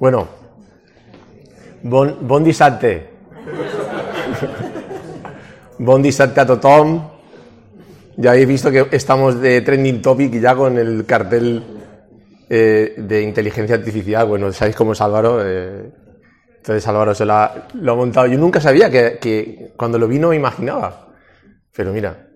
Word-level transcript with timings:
Bueno, 0.00 0.26
bon, 1.82 2.16
bon 2.22 2.42
dissabte. 2.42 3.10
bon 5.78 6.02
a 6.02 6.46
tothom. 6.46 7.10
Ya 8.16 8.30
habéis 8.30 8.48
visto 8.48 8.70
que 8.70 8.86
estamos 8.92 9.38
de 9.42 9.60
trending 9.60 10.00
topic 10.00 10.40
ya 10.40 10.54
con 10.54 10.78
el 10.78 11.04
cartel 11.04 11.62
eh, 12.48 12.94
de 12.96 13.22
inteligencia 13.22 13.76
artificial. 13.76 14.26
Bueno, 14.26 14.50
sabéis 14.52 14.74
cómo 14.74 14.92
es 14.92 15.00
Álvaro. 15.02 15.40
Eh, 15.44 15.92
entonces 16.56 16.88
Álvaro 16.88 17.14
se 17.14 17.26
lo 17.26 17.34
ha, 17.34 17.68
montado. 17.74 18.26
Yo 18.26 18.38
nunca 18.38 18.58
sabía 18.58 18.88
que, 18.90 19.74
cuando 19.76 19.98
lo 19.98 20.08
vi 20.08 20.18
no 20.18 20.32
imaginaba. 20.32 21.08
Pero 21.76 21.92
mira, 21.92 22.26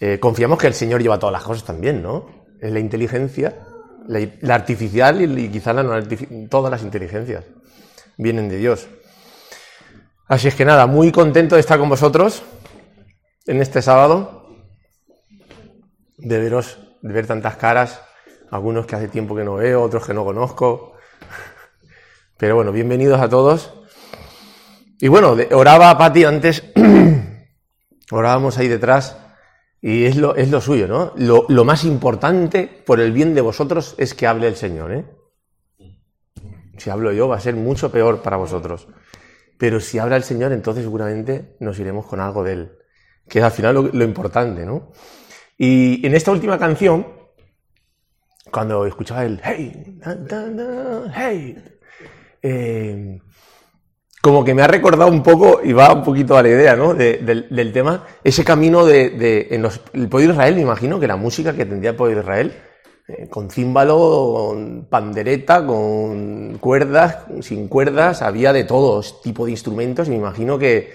eh, 0.00 0.18
confiamos 0.20 0.58
que 0.58 0.66
el 0.66 0.74
Señor 0.74 1.00
lleva 1.00 1.18
todas 1.18 1.32
las 1.32 1.44
cosas 1.44 1.64
también, 1.64 2.02
¿no? 2.02 2.26
Es 2.60 2.70
la 2.70 2.78
inteligencia, 2.78 3.54
la, 4.10 4.54
artificial 4.54 5.20
y, 5.20 5.44
y 5.44 5.48
quizás 5.48 5.74
la 5.74 5.82
no 5.82 5.92
artificial, 5.92 6.48
todas 6.48 6.70
las 6.70 6.82
inteligencias 6.82 7.44
vienen 8.16 8.48
de 8.48 8.56
Dios. 8.56 8.88
Así 10.26 10.48
es 10.48 10.54
que 10.54 10.64
nada, 10.64 10.86
muy 10.86 11.12
contento 11.12 11.54
de 11.54 11.60
estar 11.60 11.78
con 11.78 11.88
vosotros 11.88 12.42
en 13.46 13.60
este 13.60 13.82
sábado, 13.82 14.48
de 16.18 16.38
veros, 16.38 16.78
de 17.02 17.12
ver 17.12 17.26
tantas 17.26 17.56
caras, 17.56 18.00
algunos 18.50 18.86
que 18.86 18.96
hace 18.96 19.08
tiempo 19.08 19.34
que 19.34 19.44
no 19.44 19.54
veo, 19.54 19.82
otros 19.82 20.06
que 20.06 20.14
no 20.14 20.24
conozco. 20.24 20.94
Pero 22.36 22.56
bueno, 22.56 22.72
bienvenidos 22.72 23.20
a 23.20 23.28
todos. 23.28 23.72
Y 24.98 25.08
bueno, 25.08 25.36
oraba 25.52 25.96
Pati 25.96 26.24
antes, 26.24 26.62
orábamos 28.10 28.58
ahí 28.58 28.68
detrás, 28.68 29.16
y 29.82 30.04
es 30.04 30.16
lo, 30.16 30.36
es 30.36 30.50
lo 30.50 30.60
suyo, 30.60 30.86
¿no? 30.86 31.12
Lo, 31.16 31.46
lo, 31.48 31.64
más 31.64 31.84
importante 31.84 32.66
por 32.66 33.00
el 33.00 33.12
bien 33.12 33.34
de 33.34 33.40
vosotros 33.40 33.94
es 33.98 34.14
que 34.14 34.26
hable 34.26 34.46
el 34.46 34.56
Señor, 34.56 34.92
¿eh? 34.92 35.04
Si 36.80 36.88
hablo 36.88 37.12
yo 37.12 37.28
va 37.28 37.36
a 37.36 37.40
ser 37.40 37.56
mucho 37.56 37.92
peor 37.92 38.22
para 38.22 38.36
vosotros. 38.36 38.88
Pero 39.58 39.80
si 39.80 39.98
habla 39.98 40.16
el 40.16 40.22
Señor, 40.22 40.52
entonces 40.52 40.84
seguramente 40.84 41.56
nos 41.60 41.78
iremos 41.78 42.06
con 42.06 42.20
algo 42.20 42.42
de 42.42 42.52
Él, 42.52 42.72
que 43.28 43.40
es 43.40 43.44
al 43.44 43.50
final 43.50 43.90
lo, 43.92 44.04
importante, 44.04 44.64
¿no? 44.64 44.92
Y 45.58 46.06
en 46.06 46.14
esta 46.14 46.32
última 46.32 46.58
canción, 46.58 47.06
cuando 48.50 48.86
escuchaba 48.86 49.24
el 49.26 49.38
hey, 49.44 50.00
hey, 51.14 51.64
eh, 52.42 53.20
como 54.20 54.44
que 54.44 54.54
me 54.54 54.62
ha 54.62 54.66
recordado 54.66 55.10
un 55.10 55.22
poco, 55.22 55.60
y 55.64 55.72
va 55.72 55.92
un 55.92 56.04
poquito 56.04 56.36
a 56.36 56.42
la 56.42 56.48
idea, 56.50 56.76
¿no? 56.76 56.92
De, 56.94 57.18
del, 57.18 57.72
tema, 57.72 58.04
ese 58.22 58.44
camino 58.44 58.84
de, 58.84 59.10
de 59.10 59.48
en 59.50 59.62
los, 59.62 59.80
el 59.94 60.08
pueblo 60.08 60.32
Israel, 60.32 60.56
me 60.56 60.60
imagino 60.60 61.00
que 61.00 61.06
la 61.06 61.16
música 61.16 61.54
que 61.54 61.64
tendría 61.64 61.90
el 61.90 61.96
pueblo 61.96 62.20
Israel, 62.20 62.54
eh, 63.08 63.28
con 63.28 63.50
címbalo, 63.50 64.34
con 64.34 64.86
pandereta, 64.90 65.64
con 65.66 66.58
cuerdas, 66.58 67.18
sin 67.40 67.66
cuerdas, 67.68 68.20
había 68.20 68.52
de 68.52 68.64
todo 68.64 69.02
tipo 69.22 69.46
de 69.46 69.52
instrumentos, 69.52 70.08
y 70.08 70.10
me 70.10 70.18
imagino 70.18 70.58
que 70.58 70.92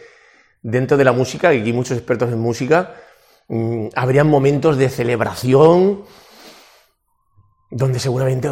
dentro 0.61 0.95
de 0.95 1.03
la 1.03 1.11
música, 1.11 1.49
que 1.49 1.59
aquí 1.59 1.69
hay 1.69 1.73
muchos 1.73 1.97
expertos 1.97 2.31
en 2.31 2.39
música, 2.39 2.93
mmm, 3.47 3.87
habrían 3.95 4.27
momentos 4.27 4.77
de 4.77 4.89
celebración, 4.89 6.03
donde 7.71 7.99
seguramente, 7.99 8.49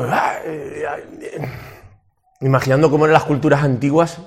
imaginando 2.42 2.90
cómo 2.90 3.06
eran 3.06 3.14
las 3.14 3.24
culturas 3.24 3.64
antiguas, 3.64 4.20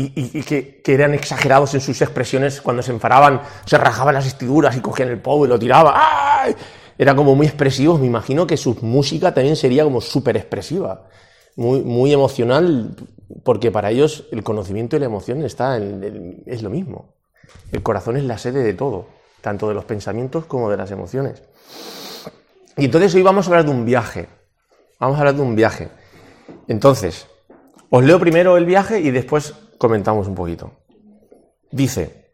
y, 0.00 0.42
que, 0.42 0.80
eran 0.86 1.12
exagerados 1.12 1.74
en 1.74 1.80
sus 1.80 2.00
expresiones 2.00 2.60
cuando 2.60 2.82
se 2.82 2.92
enfadaban, 2.92 3.42
se 3.64 3.76
rajaban 3.76 4.14
las 4.14 4.24
vestiduras 4.24 4.76
y 4.76 4.80
cogían 4.80 5.08
el 5.08 5.20
pavo 5.20 5.44
y 5.44 5.48
lo 5.48 5.58
tiraban. 5.58 5.94
¡Ay! 5.96 6.54
Era 6.96 7.16
como 7.16 7.34
muy 7.34 7.46
expresivos. 7.46 7.98
Me 7.98 8.06
imagino 8.06 8.46
que 8.46 8.56
su 8.56 8.76
música 8.82 9.34
también 9.34 9.56
sería 9.56 9.82
como 9.82 10.00
súper 10.00 10.36
expresiva, 10.36 11.08
muy, 11.56 11.80
muy 11.80 12.12
emocional, 12.12 12.94
porque 13.42 13.72
para 13.72 13.90
ellos 13.90 14.26
el 14.30 14.44
conocimiento 14.44 14.94
y 14.94 15.00
la 15.00 15.06
emoción 15.06 15.44
está 15.44 15.76
en, 15.76 16.44
es 16.46 16.62
lo 16.62 16.70
mismo. 16.70 17.14
El 17.72 17.82
corazón 17.82 18.16
es 18.16 18.24
la 18.24 18.38
sede 18.38 18.62
de 18.62 18.74
todo, 18.74 19.06
tanto 19.40 19.68
de 19.68 19.74
los 19.74 19.84
pensamientos 19.84 20.44
como 20.44 20.70
de 20.70 20.76
las 20.76 20.92
emociones. 20.92 21.42
Y 22.76 22.84
entonces 22.84 23.12
hoy 23.16 23.22
vamos 23.22 23.46
a 23.46 23.50
hablar 23.50 23.64
de 23.64 23.72
un 23.72 23.84
viaje. 23.84 24.28
Vamos 25.00 25.16
a 25.16 25.20
hablar 25.20 25.34
de 25.34 25.42
un 25.42 25.56
viaje. 25.56 25.88
Entonces, 26.68 27.26
os 27.90 28.04
leo 28.04 28.20
primero 28.20 28.56
el 28.56 28.64
viaje 28.64 29.00
y 29.00 29.10
después 29.10 29.54
comentamos 29.78 30.26
un 30.26 30.34
poquito. 30.34 30.72
Dice, 31.70 32.30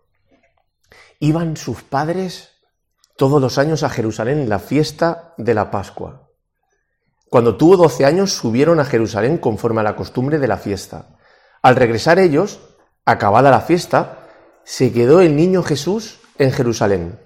iban 1.21 1.56
sus 1.56 1.82
padres 1.82 2.50
todos 3.16 3.41
los 3.41 3.59
años 3.59 3.82
a 3.82 3.91
Jerusalén 3.91 4.41
en 4.41 4.49
la 4.49 4.59
fiesta 4.59 5.34
de 5.37 5.55
la 5.55 5.71
Pascua. 5.71 6.28
Cuando 7.31 7.56
tuvo 7.56 7.77
12 7.77 8.05
años 8.05 8.32
subieron 8.32 8.81
a 8.81 8.84
Jerusalén 8.84 9.38
conforme 9.38 9.81
a 9.81 9.84
la 9.84 9.97
costumbre 9.97 10.38
de 10.38 10.49
la 10.49 10.56
fiesta. 10.56 11.19
Al 11.62 11.77
regresar 11.77 12.19
ellos, 12.19 12.60
acabada 13.05 13.50
la 13.50 13.61
fiesta, 13.61 14.28
se 14.65 14.93
quedó 14.93 15.21
el 15.21 15.37
niño 15.37 15.62
Jesús 15.62 16.21
en 16.38 16.53
Jerusalén, 16.53 17.21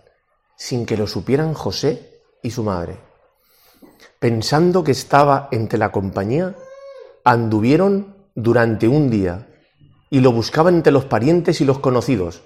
sin 0.57 0.87
que 0.87 0.97
lo 0.97 1.07
supieran 1.07 1.55
José 1.55 2.23
y 2.43 2.51
su 2.51 2.63
madre. 2.63 2.99
Pensando 4.19 4.83
que 4.83 4.93
estaba 4.93 5.49
entre 5.53 5.79
la 5.79 5.93
compañía, 5.93 6.55
anduvieron 7.25 8.17
durante 8.35 8.89
un 8.89 9.11
día 9.11 9.48
y 10.11 10.21
lo 10.21 10.33
buscaban 10.33 10.77
entre 10.77 10.93
los 10.93 11.05
parientes 11.05 11.61
y 11.61 11.65
los 11.65 11.79
conocidos. 11.79 12.43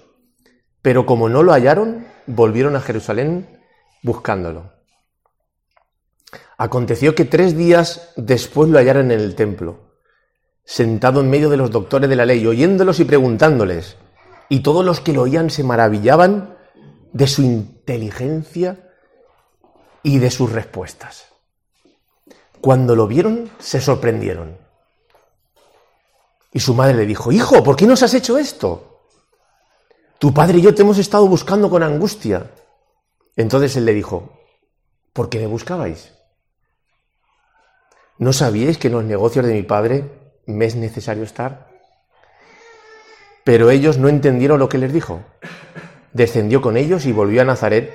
Pero 0.81 1.05
como 1.05 1.29
no 1.29 1.43
lo 1.43 1.53
hallaron, 1.53 2.05
volvieron 2.27 2.75
a 2.75 2.81
Jerusalén 2.81 3.61
buscándolo. 4.01 4.73
Aconteció 6.57 7.15
que 7.15 7.25
tres 7.25 7.57
días 7.57 8.11
después 8.15 8.69
lo 8.69 8.77
hallaron 8.77 9.11
en 9.11 9.19
el 9.19 9.35
templo, 9.35 9.97
sentado 10.63 11.21
en 11.21 11.29
medio 11.29 11.49
de 11.49 11.57
los 11.57 11.71
doctores 11.71 12.09
de 12.09 12.15
la 12.15 12.25
ley, 12.25 12.45
oyéndolos 12.45 12.99
y 12.99 13.05
preguntándoles. 13.05 13.97
Y 14.49 14.59
todos 14.59 14.85
los 14.85 14.99
que 14.99 15.13
lo 15.13 15.23
oían 15.23 15.49
se 15.49 15.63
maravillaban 15.63 16.57
de 17.11 17.27
su 17.27 17.41
inteligencia 17.41 18.91
y 20.03 20.19
de 20.19 20.29
sus 20.29 20.51
respuestas. 20.51 21.27
Cuando 22.61 22.95
lo 22.95 23.07
vieron, 23.07 23.49
se 23.59 23.81
sorprendieron. 23.81 24.62
Y 26.53 26.59
su 26.59 26.73
madre 26.75 26.93
le 26.93 27.05
dijo, 27.05 27.31
Hijo, 27.31 27.63
¿por 27.63 27.75
qué 27.75 27.85
nos 27.85 28.03
has 28.03 28.13
hecho 28.13 28.37
esto? 28.37 28.93
Tu 30.19 30.33
padre 30.33 30.59
y 30.59 30.61
yo 30.61 30.73
te 30.73 30.83
hemos 30.83 30.99
estado 30.99 31.27
buscando 31.27 31.69
con 31.69 31.83
angustia. 31.83 32.51
Entonces 33.35 33.75
él 33.75 33.85
le 33.85 33.93
dijo, 33.93 34.39
¿por 35.11 35.29
qué 35.29 35.39
me 35.39 35.47
buscabais? 35.47 36.13
¿No 38.19 38.31
sabíais 38.31 38.77
que 38.77 38.87
en 38.87 38.93
los 38.93 39.03
negocios 39.03 39.45
de 39.45 39.53
mi 39.53 39.63
padre 39.63 40.39
me 40.45 40.65
es 40.65 40.75
necesario 40.75 41.23
estar? 41.23 41.67
Pero 43.43 43.69
ellos 43.69 43.97
no 43.97 44.07
entendieron 44.07 44.59
lo 44.59 44.69
que 44.69 44.77
les 44.77 44.93
dijo. 44.93 45.21
Descendió 46.13 46.61
con 46.61 46.77
ellos 46.77 47.05
y 47.05 47.11
volvió 47.11 47.41
a 47.41 47.45
Nazaret, 47.45 47.91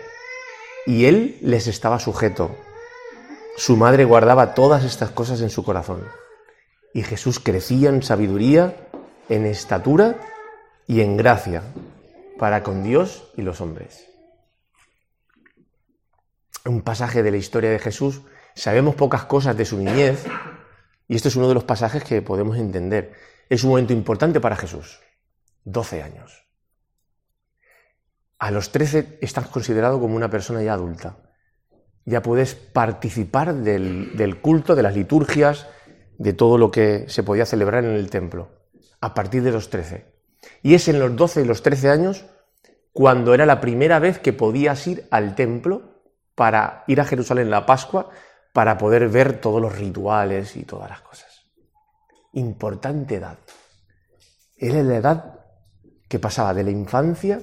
y 0.87 1.07
él 1.07 1.39
les 1.41 1.67
estaba 1.67 1.99
sujeto. 1.99 2.55
Su 3.57 3.77
madre 3.77 4.05
guardaba 4.05 4.55
todas 4.55 4.85
estas 4.85 5.11
cosas 5.11 5.41
en 5.41 5.51
su 5.51 5.65
corazón. 5.65 6.03
Y 6.95 7.03
Jesús 7.03 7.39
crecía 7.41 7.91
en 7.91 8.03
sabiduría, 8.03 8.77
en 9.29 9.47
estatura 9.47 10.17
y 10.87 11.03
en 11.03 11.17
gracia 11.17 11.63
para 12.39 12.63
con 12.63 12.83
Dios 12.83 13.31
y 13.37 13.43
los 13.43 13.61
hombres. 13.61 14.09
Un 16.65 16.83
pasaje 16.83 17.23
de 17.23 17.31
la 17.31 17.37
historia 17.37 17.71
de 17.71 17.79
Jesús. 17.79 18.23
Sabemos 18.55 18.95
pocas 18.95 19.25
cosas 19.25 19.57
de 19.57 19.65
su 19.65 19.79
niñez 19.79 20.25
y 21.07 21.17
este 21.17 21.29
es 21.29 21.37
uno 21.37 21.49
de 21.49 21.55
los 21.55 21.65
pasajes 21.65 22.05
que 22.05 22.23
podemos 22.23 22.57
entender. 22.57 23.13
Es 23.49 23.65
un 23.65 23.71
momento 23.71 23.93
importante 23.93 24.41
para 24.41 24.57
Jesús. 24.57 25.01
12 25.65 26.03
años. 26.03 26.45
A 28.39 28.51
los 28.51 28.71
13 28.71 29.19
estás 29.21 29.49
considerado 29.49 30.01
como 30.01 30.17
una 30.17 30.31
persona 30.31 30.63
ya 30.63 30.75
adulta. 30.75 31.17
Ya 32.05 32.23
puedes 32.23 32.55
participar 32.55 33.55
del, 33.55 34.17
del 34.17 34.41
culto, 34.41 34.75
de 34.75 34.83
las 34.83 34.95
liturgias, 34.95 35.67
de 36.19 36.33
todo 36.33 36.59
lo 36.59 36.71
que 36.71 37.09
se 37.09 37.23
podía 37.23 37.47
celebrar 37.47 37.85
en 37.85 37.93
el 37.93 38.11
templo, 38.11 38.49
a 39.01 39.15
partir 39.15 39.43
de 39.43 39.53
los 39.53 39.71
13. 39.71 40.05
Y 40.63 40.75
es 40.75 40.89
en 40.89 40.99
los 40.99 41.15
12 41.17 41.43
y 41.43 41.45
los 41.45 41.63
13 41.63 41.91
años 41.91 42.27
cuando 42.93 43.33
era 43.33 43.47
la 43.47 43.61
primera 43.61 44.01
vez 44.01 44.19
que 44.19 44.33
podías 44.33 44.85
ir 44.87 45.07
al 45.11 45.35
templo 45.37 46.03
para 46.35 46.85
ir 46.89 47.01
a 47.01 47.05
Jerusalén 47.05 47.51
la 47.51 47.65
Pascua 47.65 48.11
para 48.53 48.77
poder 48.77 49.09
ver 49.09 49.41
todos 49.41 49.63
los 49.63 49.79
rituales 49.79 50.57
y 50.57 50.65
todas 50.65 50.91
las 50.91 51.01
cosas. 51.03 51.47
Importante 52.33 53.17
edad. 53.17 53.39
Era 54.57 54.83
la 54.83 54.97
edad 54.97 55.41
que 56.09 56.19
pasaba 56.19 56.55
de 56.55 56.65
la 56.65 56.71
infancia 56.71 57.41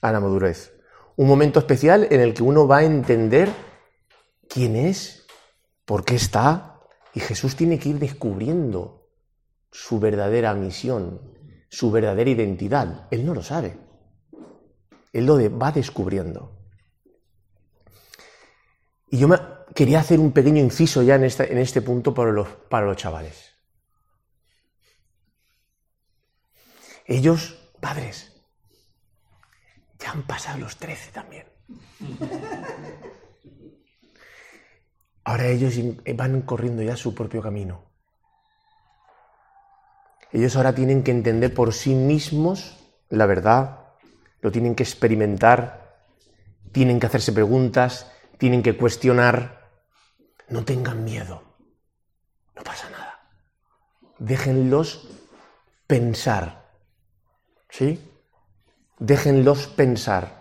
a 0.00 0.10
la 0.10 0.20
madurez. 0.20 0.72
Un 1.16 1.28
momento 1.28 1.60
especial 1.60 2.08
en 2.10 2.20
el 2.20 2.34
que 2.34 2.42
uno 2.42 2.66
va 2.66 2.78
a 2.78 2.84
entender 2.84 3.50
quién 4.48 4.74
es, 4.74 5.26
por 5.84 6.04
qué 6.04 6.16
está, 6.16 6.69
y 7.14 7.20
Jesús 7.20 7.56
tiene 7.56 7.78
que 7.78 7.88
ir 7.88 7.98
descubriendo 7.98 9.08
su 9.70 9.98
verdadera 9.98 10.54
misión, 10.54 11.20
su 11.68 11.90
verdadera 11.90 12.30
identidad. 12.30 13.06
Él 13.10 13.24
no 13.24 13.34
lo 13.34 13.42
sabe. 13.42 13.78
Él 15.12 15.26
lo 15.26 15.58
va 15.58 15.72
descubriendo. 15.72 16.56
Y 19.08 19.18
yo 19.18 19.28
me 19.28 19.36
quería 19.74 20.00
hacer 20.00 20.20
un 20.20 20.32
pequeño 20.32 20.62
inciso 20.62 21.02
ya 21.02 21.16
en 21.16 21.24
este, 21.24 21.50
en 21.52 21.58
este 21.58 21.82
punto 21.82 22.14
para 22.14 22.30
los, 22.30 22.48
para 22.48 22.86
los 22.86 22.96
chavales. 22.96 23.50
Ellos, 27.06 27.58
padres, 27.80 28.40
ya 29.98 30.12
han 30.12 30.22
pasado 30.22 30.58
los 30.58 30.76
13 30.76 31.10
también. 31.10 31.46
Ahora 35.24 35.46
ellos 35.46 35.74
van 36.16 36.42
corriendo 36.42 36.82
ya 36.82 36.96
su 36.96 37.14
propio 37.14 37.42
camino. 37.42 37.84
Ellos 40.32 40.56
ahora 40.56 40.74
tienen 40.74 41.02
que 41.02 41.10
entender 41.10 41.52
por 41.52 41.72
sí 41.72 41.94
mismos 41.94 42.80
la 43.10 43.26
verdad, 43.26 43.80
lo 44.40 44.50
tienen 44.50 44.74
que 44.74 44.84
experimentar, 44.84 46.06
tienen 46.72 46.98
que 46.98 47.06
hacerse 47.06 47.32
preguntas, 47.32 48.10
tienen 48.38 48.62
que 48.62 48.76
cuestionar. 48.76 49.68
No 50.48 50.64
tengan 50.64 51.04
miedo, 51.04 51.42
no 52.56 52.62
pasa 52.62 52.88
nada. 52.90 53.20
Déjenlos 54.18 55.08
pensar, 55.86 56.70
¿sí? 57.68 58.00
Déjenlos 58.98 59.66
pensar. 59.66 60.40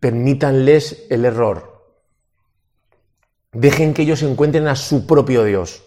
Permítanles 0.00 1.06
el 1.10 1.24
error. 1.24 1.77
Dejen 3.52 3.94
que 3.94 4.02
ellos 4.02 4.22
encuentren 4.22 4.68
a 4.68 4.76
su 4.76 5.06
propio 5.06 5.44
Dios 5.44 5.82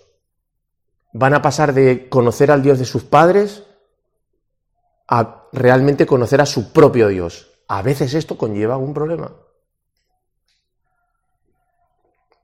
van 1.13 1.33
a 1.33 1.41
pasar 1.41 1.73
de 1.73 2.09
conocer 2.09 2.51
al 2.51 2.61
Dios 2.61 2.79
de 2.79 2.85
sus 2.85 3.03
padres 3.03 3.63
a 5.07 5.47
realmente 5.51 6.05
conocer 6.05 6.39
a 6.41 6.45
su 6.45 6.71
propio 6.71 7.09
Dios. 7.09 7.51
A 7.67 7.81
veces 7.81 8.13
esto 8.13 8.37
conlleva 8.37 8.77
un 8.77 8.93
problema. 8.93 9.33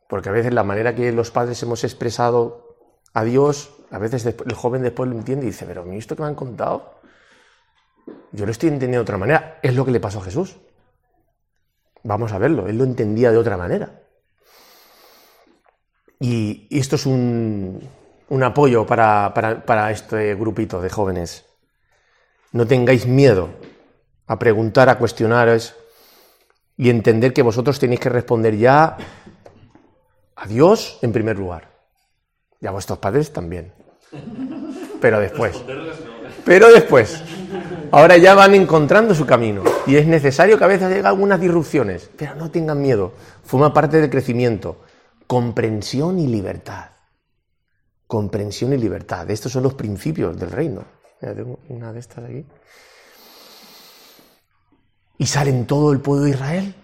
Porque 0.10 0.30
a 0.30 0.32
veces 0.32 0.54
la 0.54 0.64
manera 0.64 0.96
que 0.96 1.12
los 1.12 1.32
padres 1.32 1.62
hemos 1.64 1.84
expresado 1.84 2.78
a 3.14 3.24
Dios, 3.24 3.74
a 3.92 4.00
veces 4.00 4.26
el 4.26 4.54
joven 4.54 4.82
después 4.82 5.10
lo 5.10 5.16
entiende 5.16 5.46
y 5.46 5.50
dice, 5.50 5.66
pero 5.66 5.84
¿me 5.86 5.98
esto 5.98 6.16
que 6.16 6.22
me 6.22 6.28
han 6.28 6.36
contado? 6.36 7.00
Yo 8.32 8.46
lo 8.46 8.52
estoy 8.52 8.70
entendiendo 8.70 8.98
de 8.98 9.04
otra 9.04 9.18
manera. 9.18 9.60
Es 9.62 9.76
lo 9.76 9.86
que 9.86 9.92
le 9.92 10.00
pasó 10.00 10.20
a 10.20 10.24
Jesús. 10.24 10.58
Vamos 12.04 12.32
a 12.32 12.38
verlo, 12.38 12.68
él 12.68 12.78
lo 12.78 12.84
entendía 12.84 13.32
de 13.32 13.38
otra 13.38 13.58
manera. 13.58 14.02
Y 16.20 16.68
esto 16.72 16.96
es 16.96 17.06
un, 17.06 17.80
un 18.30 18.44
apoyo 18.44 18.86
para, 18.86 19.92
este 19.92 20.36
grupito 20.36 20.82
de 20.82 20.90
jóvenes. 20.90 21.46
No 22.52 22.66
tengáis 22.66 23.06
miedo 23.06 23.50
a 24.26 24.40
preguntar, 24.40 24.90
a 24.90 24.98
cuestionaros 24.98 25.76
y 26.76 26.90
entender 26.90 27.34
que 27.34 27.42
vosotros 27.42 27.80
tenéis 27.80 28.00
que 28.00 28.10
responder 28.10 28.58
ya 28.58 28.98
a 30.36 30.48
Dios 30.48 31.00
en 31.02 31.12
primer 31.12 31.38
lugar. 31.38 31.70
Y 32.60 32.68
a 32.68 32.72
vuestros 32.72 33.00
padres 33.00 33.32
también. 33.32 33.72
Pero 35.00 35.20
después. 35.20 35.64
Pero 36.44 36.72
después. 36.72 37.22
Ahora 37.92 38.18
ya 38.18 38.34
van 38.34 38.56
encontrando 38.56 39.14
su 39.14 39.26
camino. 39.26 39.64
Y 39.86 39.96
es 39.96 40.08
necesario 40.08 40.58
que 40.58 40.64
a 40.64 40.68
veces 40.68 40.92
haya 40.92 41.08
algunas 41.08 41.40
disrupciones. 41.40 42.10
Pero 42.18 42.36
no 42.36 42.50
tengan 42.50 42.82
miedo. 42.82 43.14
Forma 43.44 43.74
parte 43.74 44.02
del 44.02 44.10
crecimiento. 44.10 44.82
Comprensión 45.28 46.20
y 46.20 46.28
libertad 46.28 46.98
comprensión 48.08 48.74
y 48.74 48.78
libertad. 48.78 49.30
Estos 49.30 49.52
son 49.52 49.64
los 49.64 49.74
principios 49.74 50.40
del 50.40 50.50
reino. 50.50 50.84
tengo 51.20 51.60
una 51.70 51.92
de 51.92 52.00
estas 52.00 52.24
aquí. 52.24 52.46
Y 55.20 55.26
salen 55.26 55.66
todo 55.66 55.92
el 55.92 56.00
pueblo 56.00 56.24
de 56.24 56.32
Israel 56.32 56.76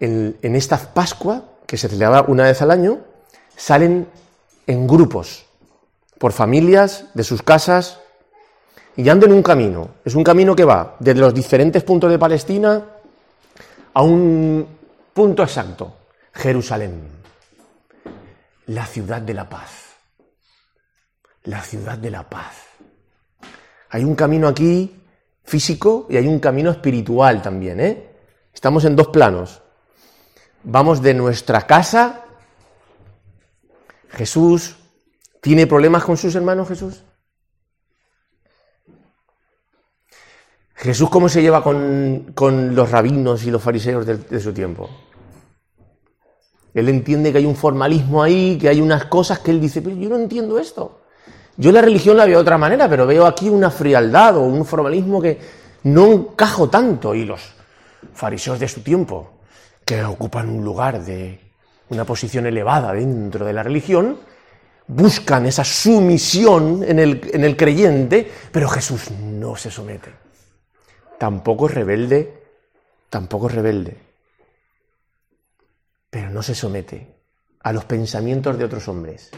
en, 0.00 0.36
en 0.40 0.56
esta 0.56 0.78
Pascua, 0.78 1.42
que 1.66 1.76
se 1.76 1.88
celebra 1.88 2.22
una 2.22 2.44
vez 2.44 2.62
al 2.62 2.70
año, 2.70 3.00
salen 3.56 4.06
en 4.66 4.86
grupos, 4.86 5.46
por 6.18 6.32
familias, 6.32 7.06
de 7.14 7.24
sus 7.24 7.42
casas, 7.42 7.98
y 8.96 9.08
andan 9.08 9.30
en 9.30 9.36
un 9.36 9.42
camino. 9.42 9.90
Es 10.04 10.14
un 10.14 10.24
camino 10.24 10.54
que 10.54 10.64
va 10.64 10.96
desde 11.00 11.20
los 11.20 11.34
diferentes 11.34 11.82
puntos 11.82 12.10
de 12.10 12.18
Palestina 12.18 12.84
a 13.94 14.02
un 14.02 14.66
punto 15.14 15.42
exacto, 15.42 15.94
Jerusalén, 16.34 17.17
la 18.68 18.86
ciudad 18.86 19.20
de 19.20 19.34
la 19.34 19.48
paz 19.48 19.88
la 21.48 21.62
ciudad 21.62 21.96
de 21.96 22.10
la 22.10 22.28
paz. 22.28 22.56
Hay 23.90 24.04
un 24.04 24.14
camino 24.14 24.48
aquí 24.48 25.02
físico 25.44 26.06
y 26.10 26.16
hay 26.16 26.26
un 26.26 26.40
camino 26.40 26.70
espiritual 26.70 27.40
también, 27.40 27.80
¿eh? 27.80 28.16
Estamos 28.52 28.84
en 28.84 28.94
dos 28.94 29.08
planos. 29.08 29.62
Vamos 30.62 31.00
de 31.00 31.14
nuestra 31.14 31.66
casa. 31.66 32.24
Jesús 34.10 34.76
tiene 35.40 35.66
problemas 35.66 36.04
con 36.04 36.16
sus 36.16 36.34
hermanos, 36.34 36.68
Jesús. 36.68 37.02
Jesús, 40.74 41.08
¿cómo 41.08 41.28
se 41.28 41.40
lleva 41.40 41.62
con, 41.62 42.74
los 42.74 42.90
rabinos 42.90 43.44
y 43.44 43.50
los 43.50 43.62
fariseos 43.62 44.04
de, 44.04 44.18
de 44.18 44.40
su 44.40 44.52
tiempo? 44.52 44.88
Él 46.78 46.88
entiende 46.88 47.32
que 47.32 47.38
hay 47.38 47.46
un 47.46 47.56
formalismo 47.56 48.22
ahí, 48.22 48.58
que 48.58 48.68
hay 48.68 48.80
unas 48.80 49.04
cosas 49.06 49.38
que 49.40 49.50
él 49.50 49.60
dice, 49.60 49.82
pero 49.82 49.96
yo 49.96 50.08
no 50.08 50.16
entiendo 50.16 50.58
esto. 50.58 51.00
Yo 51.56 51.72
la 51.72 51.82
religión 51.82 52.16
la 52.16 52.24
veo 52.24 52.36
de 52.36 52.42
otra 52.42 52.58
manera, 52.58 52.88
pero 52.88 53.06
veo 53.06 53.26
aquí 53.26 53.48
una 53.48 53.70
frialdad 53.70 54.36
o 54.36 54.42
un 54.42 54.64
formalismo 54.64 55.20
que 55.20 55.38
no 55.84 56.06
encajo 56.06 56.68
tanto. 56.68 57.14
Y 57.14 57.24
los 57.24 57.40
fariseos 58.14 58.60
de 58.60 58.68
su 58.68 58.80
tiempo, 58.82 59.32
que 59.84 60.04
ocupan 60.04 60.48
un 60.48 60.64
lugar 60.64 61.02
de 61.04 61.40
una 61.90 62.04
posición 62.04 62.46
elevada 62.46 62.92
dentro 62.92 63.44
de 63.44 63.52
la 63.52 63.62
religión, 63.62 64.18
buscan 64.86 65.46
esa 65.46 65.64
sumisión 65.64 66.84
en 66.86 66.98
el, 66.98 67.20
en 67.32 67.44
el 67.44 67.56
creyente, 67.56 68.30
pero 68.52 68.68
Jesús 68.68 69.10
no 69.10 69.56
se 69.56 69.70
somete. 69.70 70.10
Tampoco 71.18 71.66
es 71.66 71.74
rebelde, 71.74 72.42
tampoco 73.10 73.48
es 73.48 73.54
rebelde, 73.54 73.96
pero 76.10 76.30
no 76.30 76.42
se 76.42 76.54
somete 76.54 77.14
a 77.60 77.72
los 77.72 77.84
pensamientos 77.84 78.58
de 78.58 78.64
otros 78.64 78.88
hombres. 78.88 79.30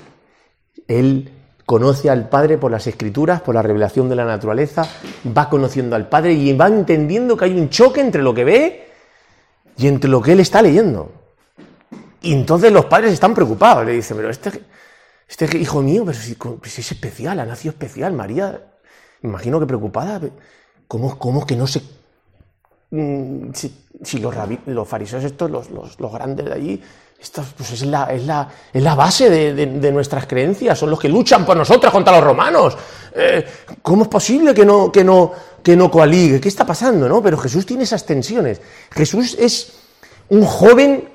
Él 0.87 1.31
conoce 1.67 2.11
al 2.11 2.29
Padre 2.29 2.59
por 2.59 2.71
las 2.71 2.87
escrituras, 2.87 3.43
por 3.43 3.55
la 3.55 3.63
revelación 3.63 4.09
de 4.09 4.17
la 4.17 4.25
naturaleza, 4.25 4.89
va 5.37 5.49
conociendo 5.49 5.97
al 5.97 6.09
Padre 6.09 6.33
y 6.33 6.53
va 6.53 6.67
entendiendo 6.67 7.37
que 7.37 7.45
hay 7.45 7.59
un 7.59 7.69
choque 7.69 8.01
entre 8.01 8.23
lo 8.23 8.35
que 8.35 8.45
ve 8.45 8.89
y 9.77 9.87
entre 9.87 10.11
lo 10.11 10.21
que 10.21 10.33
él 10.33 10.41
está 10.41 10.63
leyendo. 10.63 11.13
Y 12.23 12.33
entonces 12.33 12.71
los 12.73 12.85
padres 12.87 13.13
están 13.13 13.35
preocupados, 13.35 13.87
le 13.87 13.93
dicen, 13.93 14.17
pero 14.17 14.29
este, 14.29 14.63
este 15.27 15.59
hijo 15.59 15.81
mío, 15.81 16.05
pero 16.05 16.19
si, 16.19 16.37
es 16.81 16.93
especial, 16.93 17.41
ha 17.41 17.47
nacido 17.47 17.73
especial, 17.73 18.13
María, 18.13 18.73
imagino 19.23 19.59
que 19.59 19.67
preocupada, 19.67 20.21
¿cómo, 20.87 21.19
cómo 21.19 21.47
que 21.47 21.57
no 21.57 21.67
se... 21.67 21.83
Mm, 22.91 23.53
si, 24.03 24.19
los, 24.19 24.35
los, 24.67 24.89
fariseos 24.89 25.23
estos, 25.23 25.51
los, 25.51 25.71
los, 25.71 26.13
grandes 26.13 26.47
de 26.47 26.53
allí, 26.53 26.83
esta 27.21 27.43
pues 27.57 27.71
es, 27.73 27.83
la, 27.83 28.07
es, 28.07 28.25
la, 28.25 28.49
es 28.73 28.83
la 28.83 28.95
base 28.95 29.31
de, 29.31 29.93
nuestras 29.93 30.27
creencias, 30.27 30.79
son 30.79 30.91
los 30.91 30.99
que 30.99 31.09
luchan 31.09 31.47
por 31.47 31.57
nosotros 31.57 31.93
contra 31.93 32.15
los 32.15 32.25
romanos. 32.25 32.77
Eh, 33.15 33.47
¿Cómo 33.83 34.03
es 34.03 34.09
posible 34.09 34.55
que 34.55 34.65
no, 34.65 34.91
que, 34.91 35.05
no, 35.05 35.33
que 35.63 35.77
no 35.77 35.91
coaligue? 35.91 36.41
¿Qué 36.41 36.49
está 36.49 36.67
pasando? 36.67 37.09
No? 37.09 37.23
Pero 37.23 37.39
Jesús 37.39 37.65
tiene 37.65 37.85
esas 37.85 38.05
tensiones. 38.05 38.61
Jesús 38.91 39.37
es 39.39 39.73
un 40.31 40.45
joven 40.45 41.09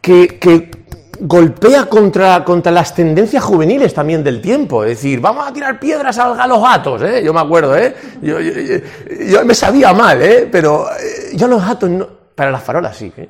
que, 0.00 0.70
golpea 1.20 1.86
contra, 1.86 2.44
contra, 2.44 2.72
las 2.72 2.94
tendencias 2.94 3.42
juveniles 3.42 3.94
también 3.94 4.22
del 4.22 4.40
tiempo. 4.40 4.84
Es 4.84 4.90
decir, 4.90 5.20
vamos 5.20 5.46
a 5.46 5.52
tirar 5.52 5.78
piedras 5.78 6.18
a, 6.18 6.46
los 6.46 6.62
gatos, 6.62 7.02
¿eh? 7.02 7.22
Yo 7.24 7.32
me 7.32 7.40
acuerdo, 7.40 7.76
¿eh? 7.76 7.94
Yo, 8.22 9.44
me 9.44 9.54
sabía 9.54 9.92
mal, 9.92 10.20
¿eh? 10.22 10.48
Pero 10.50 10.86
eh, 10.90 11.32
yo 11.34 11.46
a 11.46 11.48
los 11.48 11.66
gatos 11.66 11.90
no... 11.90 12.06
Para 12.34 12.50
las 12.50 12.62
farolas 12.62 12.96
sí, 12.96 13.12
¿eh? 13.16 13.28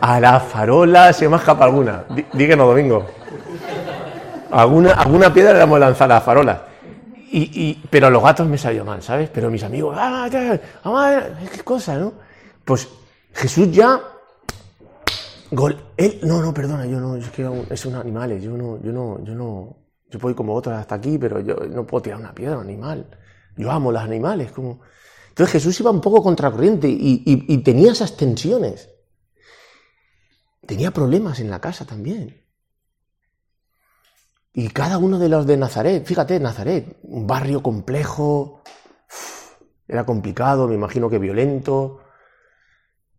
A 0.00 0.18
la 0.20 0.40
farola 0.40 1.12
se 1.12 1.28
me 1.28 1.36
escapa 1.36 1.64
alguna. 1.64 2.04
Díganos, 2.32 2.66
Domingo. 2.68 3.06
Alguna, 4.50 4.92
alguna 4.92 5.32
piedra 5.32 5.52
le 5.52 5.62
hemos 5.62 5.78
lanzado 5.78 6.12
a 6.12 6.16
la 6.16 6.20
farola. 6.20 6.62
Y, 7.30 7.78
pero 7.90 8.06
a 8.06 8.10
los 8.10 8.22
gatos 8.22 8.46
me 8.46 8.56
salió 8.56 8.84
mal, 8.84 9.02
¿sabes? 9.02 9.28
Pero 9.32 9.50
mis 9.50 9.62
amigos, 9.62 9.96
¡ah, 9.98 10.28
ah 10.84 11.20
qué 11.52 11.60
cosa, 11.62 11.96
¿no? 11.96 12.12
Pues 12.64 12.88
Jesús 13.34 13.70
ya. 13.70 14.00
Gol, 15.50 15.92
él, 15.96 16.20
no, 16.24 16.42
no, 16.42 16.52
perdona, 16.52 16.86
yo 16.86 17.00
no, 17.00 17.16
es 17.16 17.30
que 17.30 17.48
es 17.70 17.86
un 17.86 17.94
animal, 17.94 18.38
yo 18.40 18.56
no, 18.56 18.82
yo 18.82 18.92
no, 18.92 19.24
yo 19.24 19.34
no, 19.34 19.76
yo 20.10 20.18
puedo 20.18 20.30
ir 20.30 20.36
como 20.36 20.54
otros 20.54 20.76
hasta 20.76 20.96
aquí, 20.96 21.18
pero 21.18 21.40
yo 21.40 21.56
no 21.56 21.86
puedo 21.86 22.02
tirar 22.02 22.20
una 22.20 22.34
piedra 22.34 22.58
un 22.58 22.64
animal. 22.64 23.06
Yo 23.56 23.70
amo 23.70 23.90
los 23.90 24.02
animales, 24.02 24.52
como. 24.52 24.80
Entonces 25.30 25.52
Jesús 25.52 25.80
iba 25.80 25.90
un 25.90 26.00
poco 26.00 26.22
contracorriente 26.22 26.88
y, 26.88 27.22
y 27.24 27.58
tenía 27.58 27.92
esas 27.92 28.16
tensiones 28.16 28.88
tenía 30.68 30.90
problemas 30.90 31.40
en 31.40 31.48
la 31.48 31.60
casa 31.60 31.86
también. 31.86 32.44
Y 34.52 34.68
cada 34.68 34.98
uno 34.98 35.18
de 35.18 35.30
los 35.30 35.46
de 35.46 35.56
Nazaret, 35.56 36.04
fíjate, 36.04 36.38
Nazaret, 36.38 36.98
un 37.04 37.26
barrio 37.26 37.62
complejo, 37.62 38.62
era 39.88 40.04
complicado, 40.04 40.68
me 40.68 40.74
imagino 40.74 41.08
que 41.08 41.18
violento. 41.18 42.00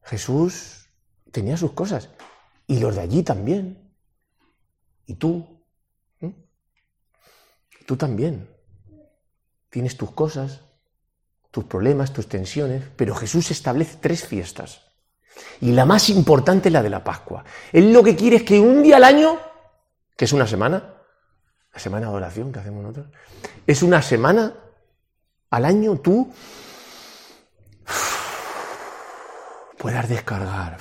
Jesús 0.04 0.79
tenía 1.32 1.58
sus 1.58 1.72
cosas. 1.72 2.10
Y 2.68 2.80
los 2.80 2.96
de 2.96 3.02
allí 3.02 3.24
también. 3.24 3.92
Y 5.06 5.16
tú. 5.16 5.46
¿Mm? 6.20 6.30
Tú 7.86 7.98
también. 7.98 8.48
tienes 9.70 9.98
tus 9.98 10.12
cosas, 10.12 10.62
tus 11.52 11.66
problemas, 11.66 12.14
tus 12.14 12.28
tensiones, 12.28 12.84
pero 12.96 13.16
Jesús 13.16 13.52
establece 13.52 13.98
tres 14.02 14.26
fiestas. 14.26 14.82
Y 15.62 15.72
la 15.72 15.86
más 15.86 16.10
importante 16.10 16.70
es 16.70 16.74
la 16.74 16.82
de 16.82 16.90
la 16.90 17.04
Pascua. 17.04 17.44
Él 17.72 17.94
lo 17.94 18.04
que 18.04 18.16
quiere 18.16 18.38
es 18.38 18.44
que 18.44 18.60
un 18.60 18.84
día 18.84 18.98
al 18.98 19.04
año, 19.04 19.40
que 20.16 20.26
es 20.26 20.34
una 20.34 20.48
semana, 20.48 20.96
la 21.74 21.80
semana 21.80 22.10
de 22.10 22.14
oración 22.14 22.52
que 22.52 22.60
hacemos 22.60 22.84
nosotros, 22.84 23.08
es 23.66 23.84
una 23.84 24.02
semana 24.02 24.54
al 25.50 25.66
año 25.66 25.98
tú 25.98 26.32
puedas 29.78 30.08
descargar, 30.10 30.78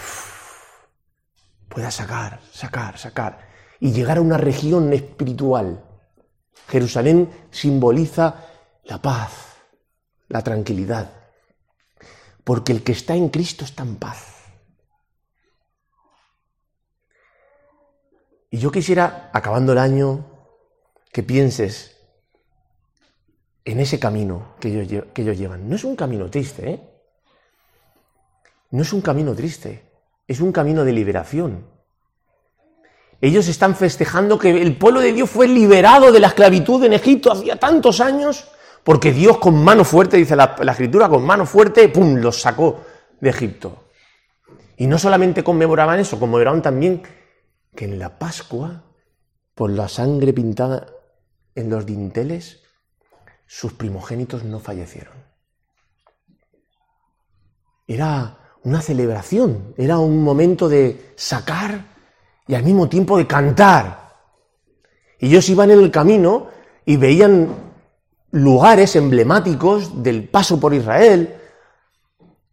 puedas 1.69 1.95
sacar, 1.95 2.41
sacar, 2.53 2.99
sacar 2.99 3.49
y 3.81 3.93
llegar 3.93 4.19
a 4.19 4.23
una 4.23 4.37
región 4.37 4.93
espiritual. 4.93 5.85
Jerusalén 6.69 7.31
simboliza 7.51 8.45
la 8.85 9.01
paz, 9.01 9.57
la 10.29 10.43
tranquilidad, 10.43 11.13
porque 12.45 12.73
el 12.73 12.83
que 12.83 12.93
está 12.93 13.15
en 13.15 13.29
Cristo 13.29 13.65
está 13.65 13.83
en 13.83 13.97
paz. 13.97 14.35
Y 18.51 18.59
yo 18.59 18.71
quisiera, 18.71 19.31
acabando 19.33 19.73
el 19.73 19.79
año, 19.79 20.25
que 21.13 21.23
pienses 21.23 21.97
en 23.65 23.81
ese 23.81 23.99
camino 23.99 24.55
que 24.59 24.69
ellos, 24.69 25.05
que 25.13 25.23
ellos 25.23 25.37
llevan. 25.37 25.69
No 25.69 25.77
es 25.77 25.85
un 25.85 25.97
camino 25.97 26.31
triste, 26.31 26.71
¿eh? 26.71 26.81
No 28.71 28.83
es 28.83 28.93
un 28.93 29.01
camino 29.01 29.35
triste, 29.35 29.88
es 30.29 30.41
un 30.41 30.53
camino 30.53 30.85
de 30.85 30.93
liberación. 30.93 31.67
Ellos 33.21 33.49
están 33.49 33.75
festejando 33.75 34.39
que 34.39 34.63
el 34.63 34.77
pueblo 34.77 35.01
de 35.01 35.13
Dios 35.13 35.29
fue 35.29 35.49
liberado 35.49 36.13
de 36.13 36.21
la 36.21 36.29
esclavitud 36.29 36.85
en 36.85 36.93
Egipto 36.93 37.33
hacía 37.33 37.57
tantos 37.57 38.01
años, 38.01 38.47
porque 38.85 39.13
Dios 39.13 39.39
con 39.39 39.57
mano 39.65 39.85
fuerte, 39.85 40.19
dice 40.19 40.37
la, 40.37 40.55
escritura, 40.71 41.09
con 41.09 41.25
mano 41.25 41.45
fuerte, 41.45 41.89
¡pum!, 41.89 42.17
los 42.17 42.41
sacó 42.41 42.85
de 43.19 43.31
Egipto. 43.31 43.89
Y 44.77 44.87
no 44.87 44.99
solamente 44.99 45.43
conmemoraban 45.43 45.99
eso, 45.99 46.21
conmemoraban 46.21 46.63
también 46.63 47.03
que 47.75 47.87
en 47.87 47.99
la 47.99 48.19
Pascua, 48.19 48.85
por 49.55 49.71
la 49.71 49.89
sangre 49.89 50.33
pintada 50.33 50.87
en 51.57 51.71
los 51.71 51.85
dinteles, 51.85 52.63
sus 53.47 53.73
primogénitos 53.73 54.45
no 54.45 54.61
fallecieron. 54.61 55.15
Era 57.89 58.48
una 58.65 58.81
celebración, 58.81 59.75
era 59.77 59.99
un 59.99 60.23
momento 60.23 60.69
de 60.69 61.13
sacar 61.17 61.85
y 62.47 62.55
al 62.55 62.63
mismo 62.63 62.89
tiempo 62.89 63.17
de 63.19 63.27
cantar. 63.27 64.09
Ellos 65.19 65.49
iban 65.49 65.71
en 65.71 65.81
el 65.81 65.91
camino 65.91 66.49
y 66.85 66.97
veían 66.97 67.49
lugares 68.31 68.97
emblemáticos 68.97 70.03
del 70.03 70.29
paso 70.29 70.61
por 70.61 70.75
Israel, 70.75 71.35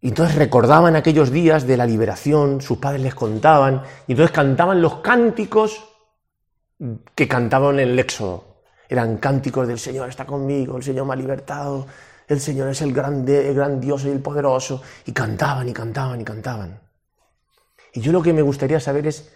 y 0.02 0.10
entonces 0.10 0.36
recordaban 0.36 0.96
aquellos 0.96 1.32
días 1.32 1.66
de 1.66 1.78
la 1.78 1.86
liberación, 1.86 2.62
sus 2.62 2.78
padres 2.78 3.02
les 3.02 3.16
contaban, 3.16 3.82
y 4.08 4.12
entonces 4.12 4.36
cantaban 4.36 4.82
los 4.82 4.98
cánticos 4.98 5.84
que 7.16 7.28
cantaban 7.28 7.80
en 7.80 7.90
el 7.90 8.00
Éxodo. 8.00 8.44
Eran 8.88 9.18
cánticos 9.18 9.68
del 9.68 9.80
Señor 9.80 10.10
está 10.10 10.26
conmigo, 10.26 10.78
el 10.78 10.84
Señor 10.84 11.08
me 11.08 11.14
ha 11.14 11.16
libertado, 11.16 11.88
el 12.28 12.42
Señor 12.42 12.70
es 12.70 12.82
el, 12.82 12.94
grande, 12.94 13.50
el 13.50 13.56
gran 13.56 13.80
Dios 13.80 14.06
y 14.06 14.10
el 14.10 14.20
poderoso. 14.20 14.82
Y 15.06 15.12
cantaban 15.12 15.70
y 15.70 15.74
cantaban 15.74 16.22
y 16.22 16.24
cantaban. 16.24 16.80
Y 17.94 18.02
yo 18.02 18.12
lo 18.12 18.22
que 18.22 18.34
me 18.34 18.42
gustaría 18.42 18.80
saber 18.80 19.08
es, 19.08 19.32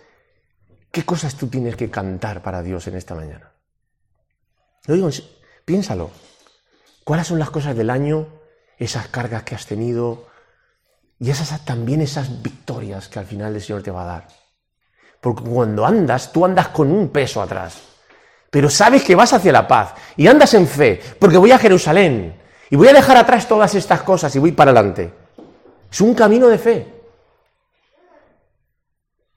¿qué 0.91 1.05
cosas 1.05 1.35
tú 1.35 1.47
tienes 1.47 1.75
que 1.75 1.89
cantar 1.89 2.41
para 2.41 2.61
Dios 2.61 2.87
en 2.87 2.95
esta 2.95 3.15
mañana? 3.15 3.51
Lo 4.85 4.95
digo, 4.95 5.09
piénsalo. 5.65 6.09
¿Cuáles 7.03 7.27
son 7.27 7.39
las 7.39 7.49
cosas 7.49 7.75
del 7.75 7.89
año, 7.89 8.27
esas 8.77 9.07
cargas 9.07 9.43
que 9.43 9.55
has 9.55 9.65
tenido, 9.65 10.27
y 11.19 11.29
esas 11.29 11.65
también 11.65 12.01
esas 12.01 12.41
victorias 12.41 13.07
que 13.07 13.19
al 13.19 13.25
final 13.25 13.55
el 13.55 13.61
Señor 13.61 13.83
te 13.83 13.91
va 13.91 14.03
a 14.03 14.07
dar? 14.07 14.27
Porque 15.21 15.43
cuando 15.43 15.85
andas, 15.85 16.31
tú 16.31 16.45
andas 16.45 16.69
con 16.69 16.91
un 16.91 17.09
peso 17.09 17.41
atrás. 17.41 17.81
Pero 18.49 18.69
sabes 18.69 19.03
que 19.03 19.15
vas 19.15 19.33
hacia 19.33 19.51
la 19.51 19.67
paz 19.67 19.93
y 20.17 20.27
andas 20.27 20.53
en 20.53 20.67
fe, 20.67 20.99
porque 21.19 21.37
voy 21.37 21.51
a 21.51 21.59
Jerusalén, 21.59 22.38
y 22.69 22.75
voy 22.75 22.87
a 22.87 22.93
dejar 22.93 23.17
atrás 23.17 23.47
todas 23.47 23.73
estas 23.75 24.01
cosas 24.03 24.35
y 24.35 24.39
voy 24.39 24.51
para 24.51 24.71
adelante. 24.71 25.11
Es 25.91 26.01
un 26.01 26.13
camino 26.13 26.47
de 26.47 26.57
fe. 26.57 26.87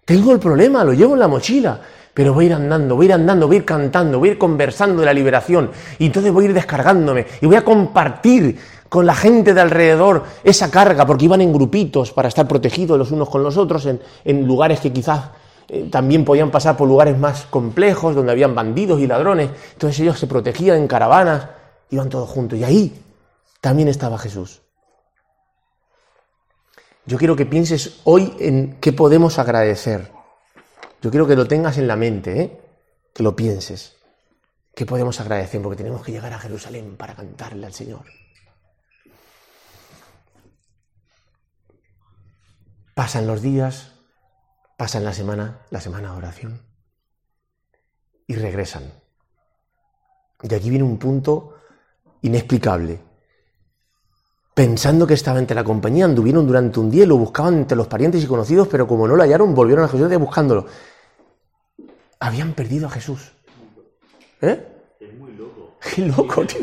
Tengo 0.04 0.32
el 0.32 0.38
problema, 0.38 0.84
lo 0.84 0.92
llevo 0.92 1.14
en 1.14 1.20
la 1.20 1.28
mochila, 1.28 1.80
pero 2.12 2.34
voy 2.34 2.44
a 2.44 2.48
ir 2.48 2.54
andando, 2.54 2.96
voy 2.96 3.06
a 3.06 3.08
ir 3.08 3.12
andando, 3.14 3.46
voy 3.46 3.56
a 3.56 3.58
ir 3.60 3.64
cantando, 3.64 4.18
voy 4.18 4.30
a 4.30 4.32
ir 4.32 4.38
conversando 4.38 5.00
de 5.00 5.06
la 5.06 5.14
liberación 5.14 5.70
y 5.98 6.06
entonces 6.06 6.32
voy 6.32 6.44
a 6.44 6.48
ir 6.48 6.54
descargándome 6.54 7.26
y 7.40 7.46
voy 7.46 7.56
a 7.56 7.64
compartir 7.64 8.58
con 8.88 9.06
la 9.06 9.14
gente 9.14 9.54
de 9.54 9.60
alrededor 9.62 10.24
esa 10.44 10.70
carga, 10.70 11.06
porque 11.06 11.24
iban 11.24 11.40
en 11.40 11.52
grupitos 11.52 12.12
para 12.12 12.28
estar 12.28 12.46
protegidos 12.46 12.98
los 12.98 13.10
unos 13.10 13.30
con 13.30 13.42
los 13.42 13.56
otros 13.56 13.86
en, 13.86 14.46
lugares 14.46 14.80
que 14.80 14.92
quizás 14.92 15.30
eh, 15.68 15.88
también 15.90 16.26
podían 16.26 16.50
pasar 16.50 16.76
por 16.76 16.86
lugares 16.86 17.18
más 17.18 17.46
complejos, 17.48 18.14
donde 18.14 18.32
habían 18.32 18.54
bandidos 18.54 19.00
y 19.00 19.06
ladrones. 19.06 19.48
Entonces 19.72 19.98
ellos 20.00 20.18
se 20.18 20.26
protegían 20.26 20.76
en 20.76 20.86
caravanas, 20.86 21.46
iban 21.88 22.10
todos 22.10 22.28
juntos. 22.28 22.58
Y 22.58 22.64
ahí 22.64 22.92
también 23.62 23.86
estaba 23.86 24.18
Jesús. 24.18 24.60
Yo 27.06 27.16
quiero 27.16 27.36
que 27.36 27.46
pienses 27.46 28.00
hoy 28.02 28.34
en 28.40 28.80
qué 28.80 28.92
podemos 28.92 29.38
agradecer. 29.38 30.12
Yo 31.00 31.10
quiero 31.10 31.28
que 31.28 31.36
lo 31.36 31.46
tengas 31.46 31.78
en 31.78 31.86
la 31.86 31.94
mente, 31.94 32.42
¿eh? 32.42 32.60
que 33.14 33.22
lo 33.22 33.36
pienses. 33.36 33.96
¿Qué 34.74 34.84
podemos 34.84 35.20
agradecer? 35.20 35.62
Porque 35.62 35.76
tenemos 35.76 36.04
que 36.04 36.10
llegar 36.10 36.32
a 36.32 36.40
Jerusalén 36.40 36.96
para 36.96 37.14
cantarle 37.14 37.64
al 37.64 37.72
Señor. 37.72 38.04
Pasan 42.94 43.28
los 43.28 43.42
días, 43.42 43.92
pasan 44.76 45.04
la 45.04 45.12
semana, 45.12 45.60
la 45.70 45.80
semana 45.80 46.10
de 46.10 46.18
oración, 46.18 46.62
y 48.26 48.34
regresan. 48.34 48.92
Y 50.42 50.52
aquí 50.52 50.68
viene 50.68 50.84
un 50.84 50.98
punto 50.98 51.54
inexplicable 52.22 53.11
pensando 54.62 55.08
que 55.08 55.14
estaba 55.14 55.40
entre 55.40 55.56
la 55.56 55.64
compañía, 55.64 56.04
anduvieron 56.04 56.46
durante 56.46 56.78
un 56.78 56.88
día 56.88 57.02
y 57.02 57.06
lo 57.06 57.16
buscaban 57.16 57.54
entre 57.54 57.76
los 57.76 57.88
parientes 57.88 58.22
y 58.22 58.28
conocidos, 58.28 58.68
pero 58.68 58.86
como 58.86 59.08
no 59.08 59.16
lo 59.16 59.22
hallaron, 59.24 59.56
volvieron 59.56 59.84
a 59.84 59.88
Jesús 59.88 60.08
buscándolo. 60.18 60.66
Habían 62.20 62.52
perdido 62.52 62.86
a 62.86 62.90
Jesús. 62.90 63.32
¿Eh? 64.40 64.64
Es 65.00 65.14
muy 65.14 65.32
loco. 65.32 65.78
Qué 65.96 66.02
loco, 66.02 66.46
tío. 66.46 66.60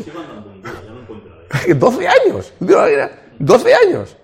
12 1.76 2.08
años. 2.24 2.54
12 3.38 3.74
años. 3.74 4.16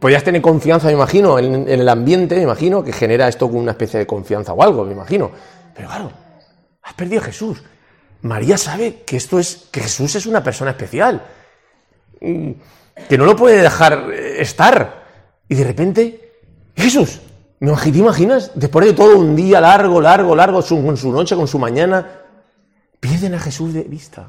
Podías 0.00 0.24
tener 0.24 0.42
confianza, 0.42 0.88
me 0.88 0.94
imagino, 0.94 1.38
en, 1.38 1.68
el 1.68 1.88
ambiente, 1.88 2.34
me 2.34 2.42
imagino, 2.42 2.82
que 2.82 2.92
genera 2.92 3.28
esto 3.28 3.48
con 3.48 3.58
una 3.58 3.70
especie 3.70 4.00
de 4.00 4.06
confianza 4.08 4.52
o 4.52 4.60
algo, 4.64 4.84
me 4.84 4.94
imagino. 4.94 5.30
Pero 5.76 5.86
claro, 5.86 6.10
has 6.82 6.94
perdido 6.94 7.22
a 7.22 7.26
Jesús. 7.26 7.62
María 8.22 8.58
sabe 8.58 9.04
que 9.06 9.16
esto 9.16 9.38
es, 9.38 9.68
que 9.70 9.80
Jesús 9.80 10.16
es 10.16 10.26
una 10.26 10.42
persona 10.42 10.72
especial 10.72 11.22
que 13.08 13.18
no 13.18 13.24
lo 13.24 13.36
puede 13.36 13.62
dejar 13.62 14.10
eh, 14.12 14.40
estar. 14.40 15.04
Y 15.48 15.54
de 15.54 15.64
repente, 15.64 16.32
Jesús, 16.74 17.20
¿te 17.58 17.98
imaginas? 17.98 18.52
Después 18.54 18.86
de 18.86 18.92
todo 18.92 19.18
un 19.18 19.36
día 19.36 19.60
largo, 19.60 20.00
largo, 20.00 20.34
largo, 20.34 20.62
con 20.62 20.96
su 20.96 21.12
noche, 21.12 21.36
con 21.36 21.46
su 21.46 21.58
mañana, 21.58 22.22
pierden 23.00 23.34
a 23.34 23.38
Jesús 23.38 23.72
de 23.74 23.82
vista. 23.82 24.28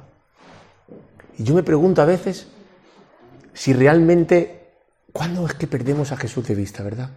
Y 1.38 1.44
yo 1.44 1.54
me 1.54 1.64
pregunto 1.64 2.02
a 2.02 2.06
veces 2.06 2.48
si 3.54 3.74
realmente, 3.74 4.74
¿cuándo 5.12 5.46
es 5.46 5.54
que 5.54 5.68
perdemos 5.68 6.12
a 6.12 6.18
Jesús 6.18 6.48
de 6.48 6.56
vista, 6.56 6.84
verdad? 6.84 7.10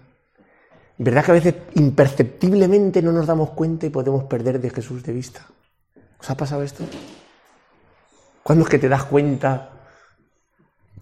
¿Verdad 0.98 1.24
que 1.24 1.30
a 1.30 1.34
veces 1.34 1.54
imperceptiblemente 1.74 3.02
no 3.02 3.12
nos 3.12 3.26
damos 3.26 3.50
cuenta 3.50 3.86
y 3.86 3.90
podemos 3.90 4.24
perder 4.24 4.60
de 4.60 4.70
Jesús 4.70 5.02
de 5.02 5.12
vista? 5.12 5.46
¿Os 6.18 6.28
ha 6.28 6.36
pasado 6.36 6.62
esto? 6.62 6.84
¿Cuándo 8.42 8.64
es 8.64 8.70
que 8.70 8.78
te 8.78 8.88
das 8.88 9.04
cuenta 9.04 9.79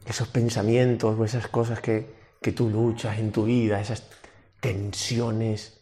esos 0.08 0.28
pensamientos 0.28 1.18
o 1.18 1.24
esas 1.24 1.48
cosas 1.48 1.80
que, 1.80 2.16
tú 2.54 2.70
luchas 2.70 3.18
en 3.18 3.30
tu 3.30 3.44
vida, 3.44 3.78
esas 3.80 4.04
tensiones. 4.58 5.80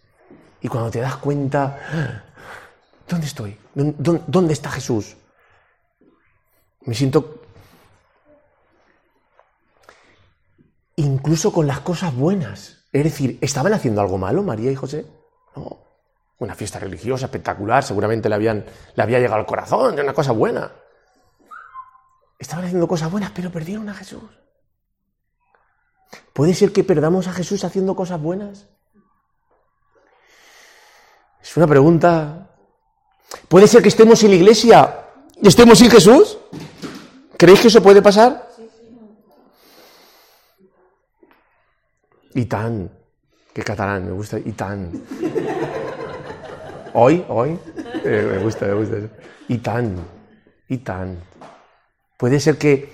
Y 0.60 0.68
cuando 0.68 0.90
te 0.90 1.00
das 1.00 1.16
cuenta, 1.16 2.24
¿dónde 3.08 3.26
estoy? 3.26 3.56
¿Dónde, 3.74 4.52
está 4.52 4.70
Jesús? 4.70 5.16
Me 6.82 6.94
siento 6.94 7.42
incluso 10.96 11.52
con 11.52 11.66
las 11.68 11.80
cosas 11.80 12.14
buenas. 12.14 12.84
Es 12.92 13.04
decir, 13.04 13.38
¿estaban 13.40 13.74
haciendo 13.74 14.00
algo 14.00 14.18
malo 14.18 14.42
María 14.42 14.72
y 14.72 14.74
José? 14.74 15.06
No. 15.54 15.78
Una 16.38 16.54
fiesta 16.54 16.78
religiosa 16.78 17.26
espectacular, 17.26 17.82
seguramente 17.84 18.28
le, 18.28 18.34
habían, 18.34 18.64
le 18.94 19.02
había 19.02 19.18
llegado 19.18 19.36
al 19.36 19.46
corazón, 19.46 19.98
una 19.98 20.12
cosa 20.12 20.32
buena. 20.32 20.72
Estaban 22.38 22.64
haciendo 22.64 22.86
cosas 22.86 23.10
buenas, 23.10 23.30
pero 23.30 23.50
perdieron 23.50 23.88
a 23.88 23.94
Jesús. 23.94 24.22
¿Puede 26.32 26.54
ser 26.54 26.72
que 26.72 26.84
perdamos 26.84 27.26
a 27.28 27.32
Jesús 27.32 27.64
haciendo 27.64 27.96
cosas 27.96 28.20
buenas? 28.20 28.66
Es 31.40 31.56
una 31.56 31.66
pregunta. 31.66 32.50
¿Puede 33.48 33.66
ser 33.66 33.82
que 33.82 33.88
estemos 33.88 34.22
en 34.22 34.30
la 34.30 34.36
iglesia 34.36 35.06
y 35.40 35.48
estemos 35.48 35.78
sin 35.78 35.90
Jesús? 35.90 36.38
¿Creéis 37.36 37.60
que 37.60 37.68
eso 37.68 37.82
puede 37.82 38.02
pasar? 38.02 38.48
Y 42.34 42.44
tan, 42.44 42.90
que 43.54 43.62
catalán, 43.62 44.04
me 44.04 44.12
gusta, 44.12 44.38
y 44.38 44.52
tan. 44.52 44.92
Hoy, 46.92 47.24
hoy, 47.28 47.58
eh, 48.04 48.28
me 48.32 48.38
gusta, 48.42 48.66
me 48.66 48.74
gusta. 48.74 48.96
Y 49.48 49.58
tan, 49.58 49.96
y 50.68 50.78
tan. 50.78 51.18
Puede 52.16 52.40
ser 52.40 52.58
que 52.58 52.92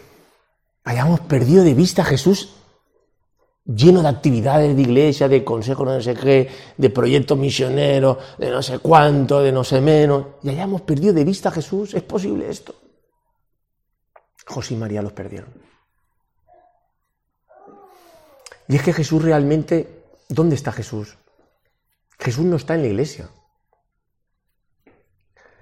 hayamos 0.85 1.21
perdido 1.21 1.65
de 1.65 1.75
vista 1.75 2.03
a 2.03 2.07
Jesús 2.07 2.57
lleno 3.65 4.03
de 4.03 4.09
actividades 4.09 4.75
de 4.75 4.83
iglesia, 4.83 5.29
de 5.29 5.45
consejo 5.45 5.85
no 5.85 6.01
sé 6.01 6.15
qué, 6.15 6.51
de 6.77 6.91
proyectos 6.91 7.39
misioneros, 7.39 8.19
de 8.39 8.51
no 8.51 8.63
sé 8.63 8.79
cuánto, 8.81 9.41
de 9.41 9.53
no 9.53 9.63
sé 9.65 9.81
menos, 9.81 10.27
y 10.43 10.51
hayamos 10.51 10.83
perdido 10.83 11.13
de 11.13 11.25
vista 11.25 11.49
a 11.49 11.53
Jesús. 11.53 11.95
¿Es 11.95 12.03
posible 12.03 12.49
esto? 12.49 12.75
José 14.47 14.75
y 14.75 14.77
María 14.77 15.03
los 15.03 15.13
perdieron. 15.13 15.51
Y 18.69 18.77
es 18.77 18.83
que 18.83 18.93
Jesús 18.93 19.23
realmente, 19.23 20.05
¿dónde 20.29 20.57
está 20.57 20.73
Jesús? 20.73 21.17
Jesús 22.19 22.45
no 22.45 22.57
está 22.57 22.75
en 22.75 22.83
la 22.83 22.89
iglesia. 22.89 23.29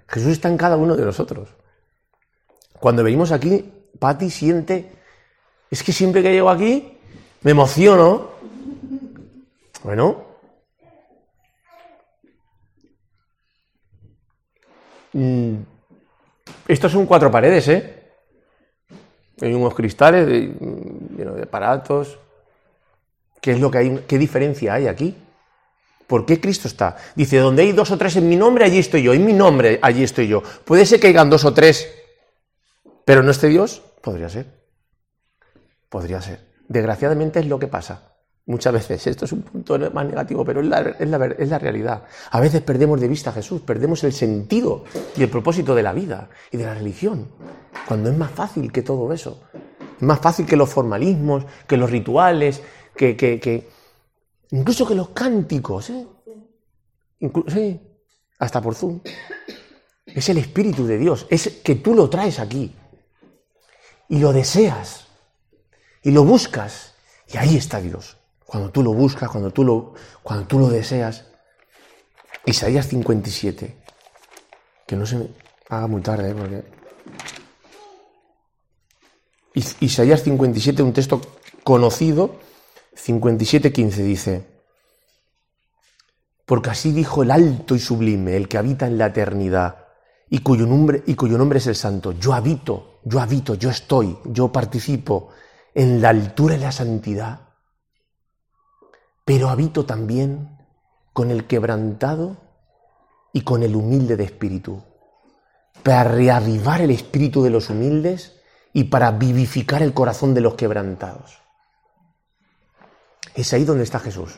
Jesús 0.06 0.32
está 0.32 0.48
en 0.48 0.56
cada 0.56 0.76
uno 0.76 0.96
de 0.96 1.04
nosotros. 1.04 1.48
Cuando 2.80 3.04
venimos 3.04 3.30
aquí, 3.30 3.70
Patti 3.98 4.30
siente, 4.30 4.90
es 5.70 5.82
que 5.82 5.92
siempre 5.92 6.22
que 6.22 6.32
llego 6.32 6.48
aquí, 6.48 6.98
me 7.42 7.50
emociono. 7.50 8.30
Bueno. 9.84 10.24
Mm, 15.12 15.56
estos 16.68 16.92
son 16.92 17.04
cuatro 17.04 17.30
paredes, 17.30 17.68
¿eh? 17.68 18.00
Hay 19.42 19.52
unos 19.52 19.74
cristales 19.74 20.26
llenos 20.28 21.36
de 21.36 21.42
aparatos. 21.42 22.18
¿Qué 23.40 23.52
es 23.52 23.60
lo 23.60 23.70
que 23.70 23.78
hay? 23.78 24.04
¿Qué 24.06 24.18
diferencia 24.18 24.74
hay 24.74 24.86
aquí? 24.86 25.14
¿Por 26.06 26.26
qué 26.26 26.40
Cristo 26.40 26.66
está? 26.66 26.96
Dice, 27.14 27.38
donde 27.38 27.62
hay 27.62 27.72
dos 27.72 27.90
o 27.90 27.98
tres 27.98 28.16
en 28.16 28.28
mi 28.28 28.36
nombre, 28.36 28.64
allí 28.64 28.78
estoy 28.78 29.02
yo. 29.02 29.12
En 29.12 29.24
mi 29.24 29.32
nombre, 29.32 29.78
allí 29.82 30.02
estoy 30.02 30.28
yo. 30.28 30.42
¿Puede 30.64 30.84
ser 30.84 30.98
que 30.98 31.08
hayan 31.08 31.30
dos 31.30 31.44
o 31.44 31.54
tres, 31.54 31.99
pero 33.04 33.22
no 33.22 33.30
esté 33.30 33.48
Dios? 33.48 33.82
Podría 34.02 34.28
ser. 34.28 34.46
Podría 35.88 36.22
ser. 36.22 36.50
Desgraciadamente 36.68 37.40
es 37.40 37.46
lo 37.46 37.58
que 37.58 37.66
pasa. 37.66 38.10
Muchas 38.46 38.72
veces, 38.72 39.06
esto 39.06 39.26
es 39.26 39.32
un 39.32 39.42
punto 39.42 39.78
más 39.92 40.06
negativo, 40.06 40.44
pero 40.44 40.60
es 40.60 40.66
la, 40.66 40.80
es, 40.80 41.08
la, 41.48 41.58
realidad. 41.58 42.04
A 42.30 42.40
veces 42.40 42.62
perdemos 42.62 43.00
de 43.00 43.06
vista 43.06 43.30
a 43.30 43.32
Jesús, 43.32 43.60
perdemos 43.60 44.02
el 44.02 44.12
sentido 44.12 44.84
y 45.16 45.22
el 45.22 45.28
propósito 45.28 45.74
de 45.74 45.82
la 45.82 45.92
vida 45.92 46.30
y 46.50 46.56
de 46.56 46.64
la 46.64 46.74
religión, 46.74 47.28
cuando 47.86 48.10
es 48.10 48.16
más 48.16 48.30
fácil 48.30 48.72
que 48.72 48.82
todo 48.82 49.12
eso. 49.12 49.42
Es 49.96 50.02
más 50.02 50.18
fácil 50.18 50.46
que 50.46 50.56
los 50.56 50.68
formalismos, 50.68 51.44
que 51.66 51.76
los 51.76 51.90
rituales, 51.90 52.62
que, 52.96 53.16
que, 53.16 53.68
incluso 54.50 54.86
que 54.86 54.94
los 54.94 55.10
cánticos. 55.10 55.90
¿eh? 55.90 56.06
sí, 57.48 57.80
hasta 58.38 58.60
por 58.60 58.74
Zoom. 58.74 59.00
Es 60.06 60.28
el 60.28 60.38
Espíritu 60.38 60.86
de 60.86 60.98
Dios, 60.98 61.26
es 61.30 61.60
que 61.62 61.76
tú 61.76 61.94
lo 61.94 62.10
traes 62.10 62.40
aquí 62.40 62.74
y 64.10 64.18
lo 64.18 64.32
deseas 64.32 65.06
y 66.02 66.10
lo 66.10 66.24
buscas 66.24 66.94
y 67.32 67.38
ahí 67.38 67.56
está 67.56 67.80
Dios. 67.80 68.18
Cuando 68.44 68.70
tú 68.70 68.82
lo 68.82 68.92
buscas, 68.92 69.30
cuando 69.30 69.52
tú 69.52 69.64
lo, 69.64 69.94
cuando 70.22 70.46
tú 70.46 70.58
lo 70.58 70.68
deseas. 70.68 71.24
Isaías 72.44 72.88
57. 72.88 73.76
Que 74.86 74.96
no 74.96 75.06
se 75.06 75.16
me 75.16 75.28
haga 75.68 75.86
muy 75.86 76.02
tarde, 76.02 76.30
¿eh? 76.30 76.34
porque... 76.34 76.80
Isaías 79.80 80.22
57, 80.22 80.82
un 80.82 80.92
texto 80.92 81.20
conocido, 81.64 82.36
57.15 82.96 83.90
dice, 83.96 84.44
porque 86.46 86.70
así 86.70 86.92
dijo 86.92 87.24
el 87.24 87.32
alto 87.32 87.74
y 87.74 87.80
sublime, 87.80 88.36
el 88.36 88.48
que 88.48 88.58
habita 88.58 88.86
en 88.86 88.96
la 88.96 89.06
eternidad, 89.06 89.79
y 90.30 90.38
cuyo 90.38 90.64
nombre, 90.64 91.02
y 91.06 91.14
cuyo 91.16 91.36
nombre 91.36 91.58
es 91.58 91.66
el 91.66 91.74
santo. 91.74 92.12
Yo 92.12 92.32
habito, 92.32 93.00
yo 93.04 93.20
habito, 93.20 93.54
yo 93.54 93.68
estoy, 93.68 94.16
yo 94.24 94.52
participo 94.52 95.30
en 95.74 96.00
la 96.00 96.10
altura 96.10 96.54
y 96.54 96.58
la 96.58 96.70
santidad, 96.70 97.48
pero 99.24 99.48
habito 99.48 99.84
también 99.84 100.56
con 101.12 101.32
el 101.32 101.46
quebrantado 101.46 102.36
y 103.32 103.42
con 103.42 103.64
el 103.64 103.74
humilde 103.74 104.16
de 104.16 104.24
espíritu, 104.24 104.84
para 105.82 106.04
reavivar 106.04 106.80
el 106.80 106.92
espíritu 106.92 107.42
de 107.42 107.50
los 107.50 107.68
humildes 107.68 108.40
y 108.72 108.84
para 108.84 109.10
vivificar 109.10 109.82
el 109.82 109.92
corazón 109.92 110.32
de 110.32 110.42
los 110.42 110.54
quebrantados. 110.54 111.38
Es 113.34 113.52
ahí 113.52 113.64
donde 113.64 113.84
está 113.84 113.98
Jesús. 113.98 114.36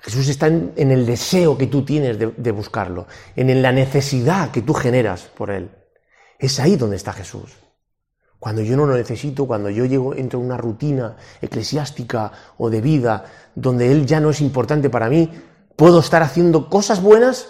Jesús 0.00 0.28
está 0.28 0.46
en, 0.46 0.72
el 0.76 1.04
deseo 1.06 1.58
que 1.58 1.66
tú 1.66 1.84
tienes 1.84 2.18
de, 2.18 2.50
buscarlo, 2.52 3.06
en 3.34 3.62
la 3.62 3.72
necesidad 3.72 4.50
que 4.50 4.62
tú 4.62 4.72
generas 4.72 5.22
por 5.22 5.50
Él. 5.50 5.70
Es 6.38 6.60
ahí 6.60 6.76
donde 6.76 6.96
está 6.96 7.12
Jesús. 7.12 7.56
Cuando 8.38 8.62
yo 8.62 8.76
no 8.76 8.86
lo 8.86 8.96
necesito, 8.96 9.46
cuando 9.46 9.68
yo 9.68 9.84
llego, 9.84 10.14
entro 10.14 10.38
en 10.38 10.46
una 10.46 10.56
rutina 10.56 11.16
eclesiástica 11.42 12.30
o 12.56 12.70
de 12.70 12.80
vida 12.80 13.24
donde 13.56 13.90
Él 13.90 14.06
ya 14.06 14.20
no 14.20 14.30
es 14.30 14.40
importante 14.40 14.88
para 14.88 15.08
mí, 15.08 15.28
puedo 15.74 15.98
estar 15.98 16.22
haciendo 16.22 16.70
cosas 16.70 17.02
buenas, 17.02 17.48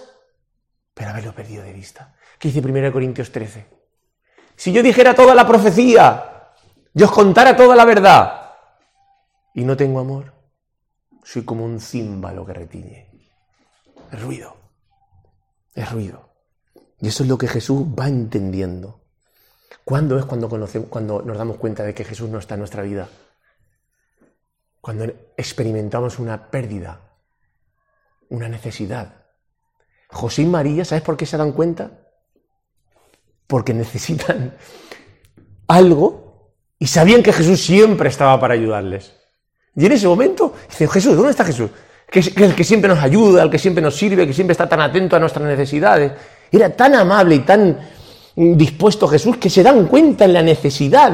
pero 0.95 1.11
haberlo 1.11 1.35
perdido 1.35 1.63
de 1.63 1.75
vista. 1.75 2.15
¿Qué 2.39 2.49
dice 2.49 2.67
1 2.67 2.93
Corintios 2.93 3.31
13? 3.31 3.67
Si 4.57 4.73
yo 4.73 4.83
dijera 4.83 5.15
toda 5.15 5.35
la 5.35 5.47
profecía, 5.47 6.53
yo 6.95 7.07
os 7.07 7.13
contara 7.13 7.55
toda 7.55 7.77
la 7.77 7.85
verdad, 7.85 8.53
y 9.55 9.65
no 9.65 9.77
tengo 9.77 10.01
amor, 10.01 10.33
soy 11.31 11.45
como 11.45 11.63
un 11.63 11.79
címbalo 11.79 12.47
que 12.47 12.55
retiñe. 12.55 13.07
Es 14.11 14.23
ruido. 14.23 14.57
Es 15.75 15.93
ruido. 15.93 16.31
Y 17.01 17.09
eso 17.09 17.23
es 17.23 17.29
lo 17.29 17.37
que 17.37 17.49
Jesús 17.49 17.83
va 17.83 18.09
entendiendo. 18.09 19.03
¿Cuándo 19.85 20.19
es 20.19 20.25
cuando, 20.25 20.49
conocemos, 20.49 20.89
cuando 20.89 21.21
nos 21.21 21.37
damos 21.37 21.59
cuenta 21.59 21.83
de 21.83 21.93
que 21.93 22.05
Jesús 22.05 22.31
no 22.31 22.39
está 22.39 22.55
en 22.55 22.61
nuestra 22.61 22.83
vida? 22.83 23.11
Cuando 24.81 25.05
experimentamos 25.37 26.19
una 26.19 26.51
pérdida, 26.51 26.99
una 28.31 28.49
necesidad. 28.49 29.27
José 30.09 30.43
y 30.43 30.47
María, 30.47 30.87
¿sabes 30.87 31.05
por 31.05 31.19
qué 31.19 31.27
se 31.27 31.37
dan 31.37 31.53
cuenta? 31.53 31.91
Porque 33.47 33.75
necesitan 33.75 34.57
algo 35.69 36.55
y 36.79 36.87
sabían 36.87 37.23
que 37.23 37.35
Jesús 37.35 37.61
siempre 37.61 38.09
estaba 38.09 38.41
para 38.41 38.55
ayudarles. 38.55 39.18
Y 39.79 39.87
en 39.87 39.93
ese 39.93 40.09
momento 40.09 40.55
dicen, 40.69 40.89
Jesús, 40.89 41.15
¿dónde 41.15 41.31
está 41.31 41.45
Jesús? 41.45 41.71
Que 42.11 42.19
es 42.19 42.37
el 42.37 42.53
que 42.57 42.65
siempre 42.65 42.89
nos 42.89 42.99
ayuda, 42.99 43.45
el 43.45 43.51
que 43.51 43.61
siempre 43.61 43.81
nos 43.81 43.97
sirve, 43.97 44.27
que 44.27 44.33
siempre 44.33 44.51
está 44.51 44.69
tan 44.69 44.81
atento 44.81 45.15
a 45.15 45.21
nuestras 45.21 45.47
necesidades. 45.47 46.13
Era 46.51 46.75
tan 46.75 46.97
amable 46.97 47.37
y 47.37 47.39
tan 47.41 47.79
dispuesto 48.35 49.07
Jesús 49.07 49.37
que 49.37 49.49
se 49.49 49.63
dan 49.63 49.87
cuenta 49.87 50.25
en 50.25 50.33
la 50.33 50.43
necesidad. 50.43 51.13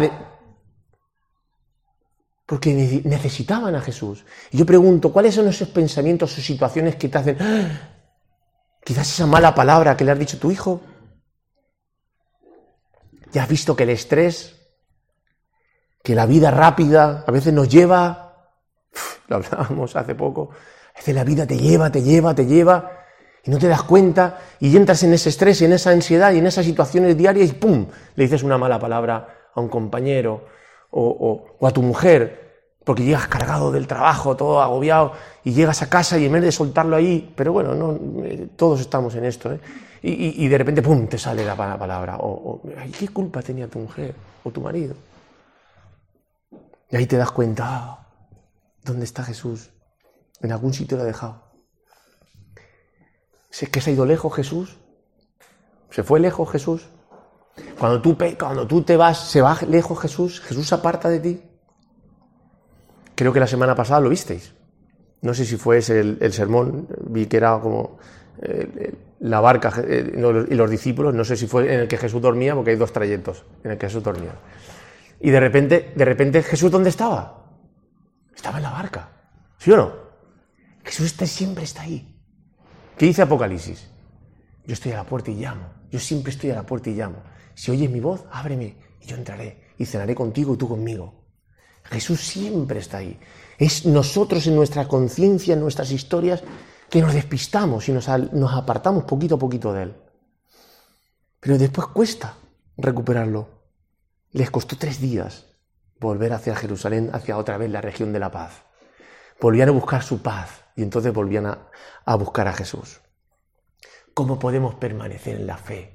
Porque 2.47 3.03
necesitaban 3.05 3.75
a 3.75 3.83
Jesús. 3.83 4.25
Y 4.51 4.57
yo 4.57 4.65
pregunto, 4.65 5.13
¿cuáles 5.13 5.35
son 5.35 5.47
esos 5.47 5.69
pensamientos 5.69 6.39
o 6.39 6.41
situaciones 6.41 6.97
que 6.97 7.11
te 7.11 7.19
hacen... 7.19 7.37
¡Ah! 7.41 7.91
Quizás 8.83 9.07
esa 9.13 9.27
mala 9.27 9.55
palabra 9.55 9.95
que 9.95 10.05
le 10.05 10.13
has 10.13 10.19
dicho 10.19 10.39
a 10.39 10.41
tu 10.41 10.51
hijo. 10.51 10.81
Ya 13.31 13.43
has 13.43 13.49
visto 13.49 13.77
que 13.77 13.83
el 13.83 13.91
estrés, 13.91 14.55
que 16.03 16.15
la 16.15 16.25
vida 16.25 16.51
rápida 16.51 17.25
a 17.27 17.31
veces 17.31 17.53
nos 17.53 17.69
lleva, 17.69 18.24
lo 19.29 19.37
hablábamos 19.37 19.97
hace 19.97 20.15
poco, 20.15 20.51
a 20.95 20.99
veces 20.99 21.15
la 21.15 21.25
vida 21.25 21.47
te 21.47 21.57
lleva, 21.57 21.91
te 21.91 22.03
lleva, 22.03 22.35
te 22.35 22.47
lleva, 22.47 23.05
y 23.45 23.51
no 23.51 23.59
te 23.59 23.69
das 23.69 23.83
cuenta 23.83 24.39
y 24.59 24.75
entras 24.77 25.03
en 25.03 25.13
ese 25.13 25.29
estrés, 25.29 25.61
en 25.63 25.73
esa 25.73 25.91
ansiedad 25.91 26.33
y 26.33 26.39
en 26.39 26.47
esas 26.47 26.65
situaciones 26.65 27.17
diarias 27.17 27.51
y 27.51 27.53
¡pum! 27.53 27.87
le 28.17 28.25
dices 28.25 28.43
una 28.43 28.57
mala 28.57 28.79
palabra 28.79 29.51
a 29.55 29.61
un 29.61 29.69
compañero 29.69 30.47
o, 30.91 31.57
a 31.61 31.71
tu 31.71 31.83
mujer 31.83 32.43
porque 32.85 33.03
llegas 33.03 33.29
cargado 33.29 33.73
del 33.73 33.87
trabajo, 33.87 34.37
todo 34.37 34.61
agobiado 34.61 35.13
y 35.43 35.53
llegas 35.53 35.83
a 35.83 35.89
casa 35.89 36.19
y 36.19 36.27
en 36.27 36.33
vez 36.33 36.43
de 36.43 36.53
soltarlo 36.53 36.97
ahí, 36.97 37.33
pero 37.35 37.53
bueno, 37.53 37.75
no, 37.75 37.99
eh, 38.25 38.49
todos 38.57 38.81
estamos 38.81 39.15
en 39.15 39.25
esto, 39.25 39.53
¿eh? 39.53 39.61
y, 40.03 40.49
de 40.49 40.59
repente 40.59 40.83
¡pum! 40.83 41.07
te 41.07 41.19
sale 41.19 41.45
la 41.45 41.57
palabra 41.57 42.19
o, 42.21 42.61
¿qué 42.99 43.09
culpa 43.09 43.43
tenía 43.43 43.69
tu 43.69 43.79
mujer 43.79 44.15
o 44.43 44.51
tu 44.51 44.61
marido? 44.61 44.95
Y 46.91 46.97
ahí 46.97 47.07
te 47.07 47.17
das 47.17 47.31
cuenta, 47.31 47.65
ah, 47.67 48.04
¿dónde 48.85 49.05
está 49.05 49.25
Jesús? 49.25 49.71
En 50.41 50.53
algún 50.53 50.73
sitio 50.73 50.97
lo 50.97 51.03
ha 51.03 51.07
dejado 51.07 51.45
que 53.71 53.81
se 53.81 53.91
ha 53.91 53.93
ido 53.93 54.07
lejos 54.07 54.35
Jesús. 54.35 54.77
Se 55.91 56.03
fue 56.03 56.19
lejos 56.21 56.51
Jesús. 56.51 56.89
Cuando 57.79 58.03
tú, 58.03 58.17
cuando 58.39 58.67
tú 58.67 58.83
te 58.83 58.97
vas, 58.97 59.31
se 59.31 59.41
va 59.41 59.57
lejos 59.69 60.01
Jesús, 60.01 60.41
Jesús 60.41 60.67
se 60.67 60.75
aparta 60.75 61.09
de 61.09 61.21
ti. 61.21 61.43
Creo 63.15 63.33
que 63.33 63.39
la 63.39 63.47
semana 63.47 63.77
pasada 63.77 64.01
lo 64.01 64.09
visteis. 64.09 64.55
No 65.23 65.35
sé 65.35 65.45
si 65.45 65.57
fue 65.57 65.79
ese 65.79 66.01
el, 66.01 66.33
sermón, 66.33 66.89
vi 67.07 67.27
que 67.27 67.37
era 67.37 67.59
como 67.61 67.99
eh, 68.43 68.93
la 69.21 69.41
barca 69.41 69.73
y 69.87 70.55
los 70.55 70.71
discípulos, 70.71 71.15
no 71.15 71.25
sé 71.25 71.37
si 71.37 71.47
fue 71.47 71.73
en 71.73 71.81
el 71.81 71.89
que 71.89 71.97
Jesús 71.97 72.21
dormía, 72.21 72.55
porque 72.55 72.73
hay 72.73 72.77
dos 72.77 72.93
trayectos 72.93 73.45
en 73.63 73.71
el 73.71 73.79
que 73.79 73.87
Jesús 73.87 74.03
dormía. 74.03 74.33
Y 75.21 75.31
de 75.31 75.41
repente, 75.41 75.93
de 75.95 76.05
repente, 76.05 76.43
¿Jesús 76.43 76.71
dónde 76.71 76.91
estaba? 76.91 77.44
Estaba 78.45 78.59
en 78.59 78.65
la 78.65 78.73
barca. 78.73 79.09
¿Sí 79.57 79.71
o 79.71 79.77
no? 79.79 79.93
Jesús 80.85 81.07
está, 81.07 81.27
siempre 81.27 81.65
está 81.65 81.81
ahí. 81.81 82.15
¿Qué 82.99 83.07
dice 83.07 83.23
Apocalipsis? 83.23 83.89
Yo 84.67 84.75
estoy 84.75 84.93
a 84.93 84.97
la 84.97 85.07
puerta 85.07 85.31
y 85.31 85.37
llamo. 85.37 85.67
Yo 85.91 85.99
siempre 85.99 86.31
estoy 86.31 86.51
a 86.51 86.57
la 86.57 86.67
puerta 86.67 86.91
y 86.91 86.95
llamo. 86.95 87.23
Si 87.55 87.71
oyes 87.71 87.91
mi 87.91 88.01
voz, 88.01 88.27
ábreme 88.31 88.77
y 89.01 89.07
yo 89.07 89.17
entraré 89.17 89.73
y 89.79 89.87
cenaré 89.87 90.15
contigo 90.15 90.53
y 90.53 90.57
tú 90.59 90.69
conmigo. 90.69 91.25
Jesús 91.85 92.21
siempre 92.21 92.81
está 92.81 92.99
ahí. 92.99 93.19
Es 93.57 93.87
nosotros 93.87 94.47
en 94.47 94.57
nuestra 94.57 94.87
conciencia, 94.89 95.55
en 95.55 95.61
nuestras 95.61 95.91
historias, 95.91 96.43
que 96.91 97.01
nos 97.01 97.15
despistamos 97.15 97.89
y 97.89 97.93
nos, 97.93 98.07
nos 98.35 98.53
apartamos 98.53 99.05
poquito 99.05 99.37
a 99.37 99.39
poquito 99.39 99.73
de 99.73 99.85
Él. 99.85 99.95
Pero 101.41 101.57
después 101.57 101.87
cuesta 101.87 102.37
recuperarlo. 102.77 103.49
Les 104.33 104.51
costó 104.51 104.77
tres 104.77 105.01
días 105.01 105.47
volver 106.05 106.33
hacia 106.33 106.55
Jerusalén, 106.55 107.11
hacia 107.13 107.37
otra 107.37 107.59
vez 107.59 107.71
la 107.71 107.81
región 107.81 108.13
de 108.13 108.21
la 108.21 108.31
paz. 108.31 108.63
Volvían 109.41 109.71
a 109.71 109.73
buscar 109.73 110.03
su 110.03 110.23
paz 110.23 110.63
y 110.77 110.83
entonces 110.83 111.13
volvían 111.13 111.47
a, 111.47 112.15
buscar 112.17 112.47
a 112.47 112.53
Jesús. 112.53 113.01
¿Cómo 114.15 114.39
podemos 114.39 114.77
permanecer 114.77 115.37
en 115.37 115.47
la 115.47 115.57
fe? 115.57 115.93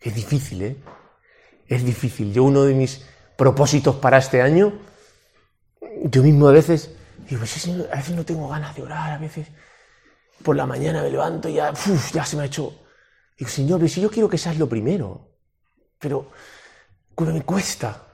Es 0.00 0.14
difícil, 0.14 0.62
¿eh? 0.62 0.76
Es 1.66 1.84
difícil. 1.84 2.32
Yo 2.32 2.44
uno 2.44 2.62
de 2.62 2.74
mis 2.74 3.04
propósitos 3.36 3.96
para 3.96 4.16
este 4.16 4.40
año, 4.40 4.72
yo 6.04 6.22
mismo 6.22 6.48
a 6.48 6.52
veces 6.52 6.90
digo, 7.28 7.42
a 7.42 7.96
veces 7.96 8.16
no 8.16 8.24
tengo 8.24 8.48
ganas 8.48 8.74
de 8.74 8.82
orar, 8.82 9.12
a 9.12 9.18
veces 9.18 9.48
por 10.42 10.56
la 10.56 10.64
mañana 10.64 11.02
me 11.02 11.10
levanto 11.10 11.48
y 11.48 11.54
ya, 11.54 11.74
ya 12.12 12.24
se 12.24 12.36
me 12.36 12.42
ha 12.42 12.46
hecho... 12.46 12.72
Digo, 13.36 13.50
Señor, 13.50 13.88
si 13.88 14.00
yo 14.00 14.10
quiero 14.10 14.28
que 14.28 14.38
seas 14.38 14.58
lo 14.58 14.68
primero, 14.68 15.36
pero 15.98 16.30
me 17.18 17.42
cuesta, 17.42 18.07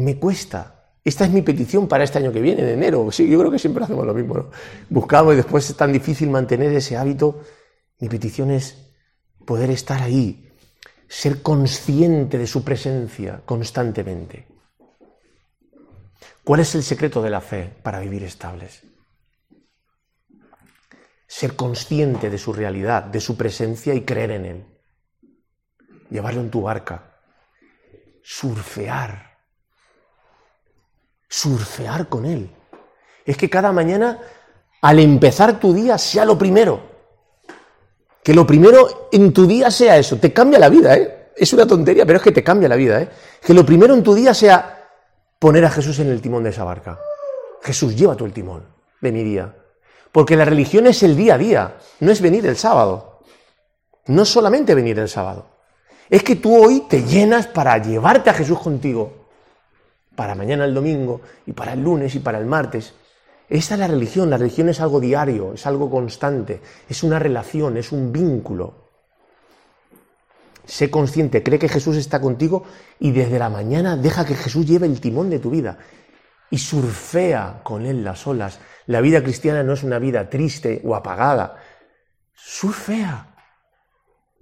me 0.00 0.18
cuesta. 0.18 0.92
Esta 1.02 1.24
es 1.24 1.30
mi 1.30 1.42
petición 1.42 1.88
para 1.88 2.04
este 2.04 2.18
año 2.18 2.32
que 2.32 2.40
viene, 2.40 2.62
en 2.62 2.68
enero. 2.68 3.10
Sí, 3.12 3.28
yo 3.28 3.38
creo 3.38 3.50
que 3.50 3.58
siempre 3.58 3.84
hacemos 3.84 4.04
lo 4.04 4.12
mismo. 4.12 4.34
¿no? 4.34 4.50
Buscamos 4.90 5.34
y 5.34 5.36
después 5.36 5.68
es 5.70 5.76
tan 5.76 5.92
difícil 5.92 6.28
mantener 6.30 6.72
ese 6.72 6.96
hábito. 6.96 7.40
Mi 8.00 8.08
petición 8.08 8.50
es 8.50 8.92
poder 9.46 9.70
estar 9.70 10.02
ahí, 10.02 10.52
ser 11.08 11.42
consciente 11.42 12.36
de 12.36 12.46
su 12.46 12.64
presencia 12.64 13.40
constantemente. 13.46 14.46
¿Cuál 16.44 16.60
es 16.60 16.74
el 16.74 16.82
secreto 16.82 17.22
de 17.22 17.30
la 17.30 17.40
fe 17.40 17.72
para 17.82 18.00
vivir 18.00 18.22
estables? 18.24 18.82
Ser 21.26 21.56
consciente 21.56 22.30
de 22.30 22.38
su 22.38 22.52
realidad, 22.52 23.04
de 23.04 23.20
su 23.20 23.36
presencia 23.36 23.94
y 23.94 24.02
creer 24.02 24.30
en 24.32 24.44
Él. 24.44 24.64
Llevarlo 26.10 26.40
en 26.40 26.50
tu 26.50 26.62
barca. 26.62 27.18
Surfear. 28.22 29.25
Surfear 31.28 32.08
con 32.08 32.24
Él. 32.24 32.50
Es 33.24 33.36
que 33.36 33.50
cada 33.50 33.72
mañana, 33.72 34.20
al 34.82 34.98
empezar 35.00 35.58
tu 35.58 35.72
día, 35.72 35.98
sea 35.98 36.24
lo 36.24 36.38
primero. 36.38 36.80
Que 38.22 38.34
lo 38.34 38.46
primero 38.46 39.08
en 39.12 39.32
tu 39.32 39.46
día 39.46 39.70
sea 39.70 39.96
eso. 39.98 40.18
Te 40.18 40.32
cambia 40.32 40.58
la 40.58 40.68
vida, 40.68 40.96
¿eh? 40.96 41.32
Es 41.36 41.52
una 41.52 41.66
tontería, 41.66 42.06
pero 42.06 42.16
es 42.16 42.22
que 42.22 42.32
te 42.32 42.42
cambia 42.42 42.68
la 42.68 42.76
vida, 42.76 43.02
¿eh? 43.02 43.08
Que 43.44 43.52
lo 43.52 43.64
primero 43.64 43.94
en 43.94 44.02
tu 44.02 44.14
día 44.14 44.32
sea 44.32 44.90
poner 45.38 45.64
a 45.64 45.70
Jesús 45.70 45.98
en 45.98 46.08
el 46.08 46.20
timón 46.20 46.44
de 46.44 46.50
esa 46.50 46.64
barca. 46.64 46.98
Jesús, 47.62 47.94
lleva 47.96 48.16
tú 48.16 48.24
el 48.24 48.32
timón 48.32 48.64
de 49.00 49.12
mi 49.12 49.22
día. 49.22 49.54
Porque 50.12 50.36
la 50.36 50.44
religión 50.44 50.86
es 50.86 51.02
el 51.02 51.16
día 51.16 51.34
a 51.34 51.38
día, 51.38 51.76
no 52.00 52.10
es 52.10 52.20
venir 52.20 52.46
el 52.46 52.56
sábado. 52.56 53.20
No 54.06 54.24
solamente 54.24 54.74
venir 54.74 54.98
el 54.98 55.08
sábado. 55.08 55.46
Es 56.08 56.22
que 56.22 56.36
tú 56.36 56.56
hoy 56.56 56.84
te 56.88 57.02
llenas 57.02 57.46
para 57.48 57.76
llevarte 57.78 58.30
a 58.30 58.34
Jesús 58.34 58.58
contigo. 58.60 59.25
Para 60.16 60.34
mañana 60.34 60.64
el 60.64 60.74
domingo, 60.74 61.20
y 61.46 61.52
para 61.52 61.74
el 61.74 61.82
lunes, 61.82 62.14
y 62.14 62.18
para 62.18 62.38
el 62.38 62.46
martes. 62.46 62.94
Esta 63.48 63.74
es 63.74 63.80
la 63.80 63.86
religión. 63.86 64.30
La 64.30 64.38
religión 64.38 64.68
es 64.68 64.80
algo 64.80 64.98
diario, 64.98 65.52
es 65.52 65.66
algo 65.66 65.90
constante, 65.90 66.60
es 66.88 67.02
una 67.02 67.18
relación, 67.18 67.76
es 67.76 67.92
un 67.92 68.10
vínculo. 68.12 68.86
Sé 70.64 70.90
consciente, 70.90 71.44
cree 71.44 71.60
que 71.60 71.68
Jesús 71.68 71.96
está 71.96 72.20
contigo 72.20 72.64
y 72.98 73.12
desde 73.12 73.38
la 73.38 73.48
mañana 73.48 73.96
deja 73.96 74.24
que 74.24 74.34
Jesús 74.34 74.66
lleve 74.66 74.86
el 74.86 75.00
timón 75.00 75.30
de 75.30 75.38
tu 75.38 75.50
vida 75.50 75.78
y 76.50 76.58
surfea 76.58 77.60
con 77.62 77.86
él 77.86 78.02
las 78.02 78.26
olas. 78.26 78.58
La 78.86 79.00
vida 79.00 79.22
cristiana 79.22 79.62
no 79.62 79.74
es 79.74 79.84
una 79.84 80.00
vida 80.00 80.28
triste 80.28 80.80
o 80.84 80.96
apagada. 80.96 81.62
Surfea. 82.34 83.34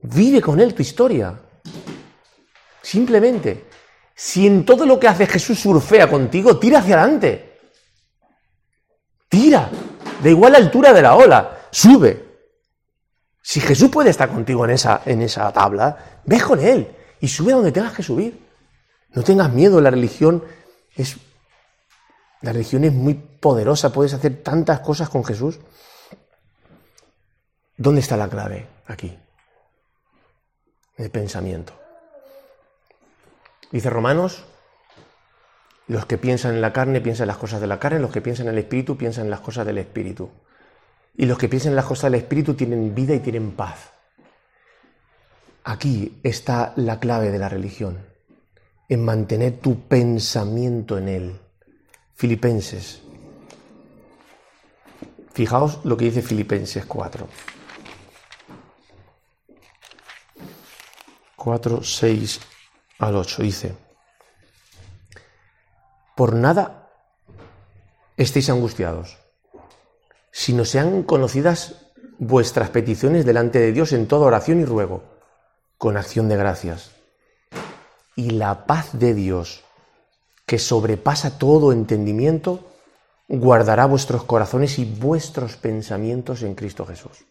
Vive 0.03 0.41
con 0.41 0.61
él 0.61 0.75
tu 0.75 0.83
historia. 0.83 1.39
Simplemente, 2.83 3.67
si 4.15 4.47
en 4.47 4.65
todo 4.65 4.87
lo 4.87 5.01
que 5.01 5.09
hace 5.09 5.27
Jesús 5.27 5.59
surfea 5.59 6.09
contigo, 6.09 6.59
tira 6.59 6.79
hacia 6.79 7.01
adelante. 7.01 7.59
Tira. 9.29 9.69
De 10.23 10.31
igual 10.31 10.55
altura 10.55 10.93
de 10.93 11.03
la 11.03 11.17
ola. 11.17 11.67
Sube. 11.71 12.25
Si 13.43 13.61
Jesús 13.61 13.91
puede 13.91 14.11
estar 14.11 14.31
contigo 14.31 14.65
en 14.65 14.71
esa, 14.71 15.03
en 15.05 15.21
esa 15.21 15.53
tabla, 15.53 16.21
ve 16.25 16.41
con 16.41 16.61
Él 16.61 16.97
y 17.21 17.29
sube 17.29 17.53
a 17.53 17.57
donde 17.57 17.73
tengas 17.73 17.93
que 17.93 18.03
subir. 18.03 18.41
No 19.11 19.23
tengas 19.23 19.53
miedo, 19.53 19.81
la 19.81 19.91
religión 19.91 20.45
es, 20.95 21.17
la 22.41 22.53
religión 22.53 22.85
es 22.85 22.93
muy 22.93 23.15
poderosa, 23.15 23.93
puedes 23.93 24.15
hacer 24.15 24.43
tantas 24.43 24.81
cosas 24.81 25.09
con 25.09 25.25
Jesús. 25.25 25.59
¿Dónde 27.77 28.01
está 28.01 28.17
la 28.17 28.29
clave 28.29 28.69
aquí? 28.87 29.17
El 30.97 31.11
pensamiento. 31.11 31.84
Dice 33.71 33.91
Romanos, 33.91 34.45
los 35.87 36.07
que 36.07 36.19
piensan 36.19 36.55
en 36.55 36.61
la 36.61 36.73
carne 36.73 37.01
piensan 37.01 37.25
en 37.25 37.29
las 37.29 37.39
cosas 37.39 37.61
de 37.61 37.67
la 37.67 37.79
carne, 37.79 37.99
los 37.99 38.13
que 38.13 38.23
piensan 38.23 38.47
en 38.47 38.55
el 38.55 38.59
espíritu 38.61 38.97
piensan 38.97 39.25
en 39.25 39.31
las 39.31 39.41
cosas 39.41 39.67
del 39.67 39.79
espíritu. 39.79 40.31
Y 41.17 41.27
los 41.27 41.39
que 41.39 41.49
piensan 41.49 41.73
en 41.73 41.77
las 41.77 41.85
cosas 41.85 42.11
del 42.11 42.21
Espíritu 42.21 42.55
tienen 42.55 42.95
vida 42.95 43.15
y 43.15 43.21
tienen 43.21 43.53
paz. 43.53 43.93
Aquí 45.63 46.19
está 46.23 46.73
la 46.77 46.99
clave 46.99 47.31
de 47.31 47.39
la 47.39 47.49
religión, 47.49 48.05
en 48.89 49.05
mantener 49.05 49.61
tu 49.61 49.87
pensamiento 49.87 50.99
en 50.99 51.09
Él. 51.09 51.41
Filipenses. 52.15 53.01
Fijaos 55.33 55.85
lo 55.85 55.97
que 55.97 56.07
dice 56.07 56.23
Filipenses 56.23 56.85
4. 56.85 57.29
4, 61.37 61.83
6 61.83 62.41
al 62.99 63.17
8 63.17 63.43
dice, 63.43 63.77
por 66.17 66.35
nada 66.35 66.91
estéis 68.17 68.51
angustiados 68.51 69.19
sino 70.37 70.65
sean 70.65 71.05
conocidas 71.05 71.93
vuestras 72.19 72.69
peticiones 72.71 73.25
delante 73.25 73.61
de 73.61 73.71
Dios 73.71 73.93
en 73.93 74.09
toda 74.09 74.27
oración 74.27 74.61
y 74.61 74.65
ruego, 74.65 75.05
con 75.79 75.97
acción 75.97 76.29
de 76.29 76.37
gracias. 76.37 76.91
Y 78.17 78.31
la 78.31 78.67
paz 78.67 78.99
de 78.99 79.15
Dios, 79.15 79.63
que 80.45 80.59
sobrepasa 80.59 81.39
todo 81.39 81.71
entendimiento, 81.71 82.69
guardará 83.29 83.87
vuestros 83.87 84.25
corazones 84.25 84.81
y 84.81 84.85
vuestros 84.85 85.57
pensamientos 85.57 86.43
en 86.43 86.57
Cristo 86.57 86.85
Jesús. 86.85 87.25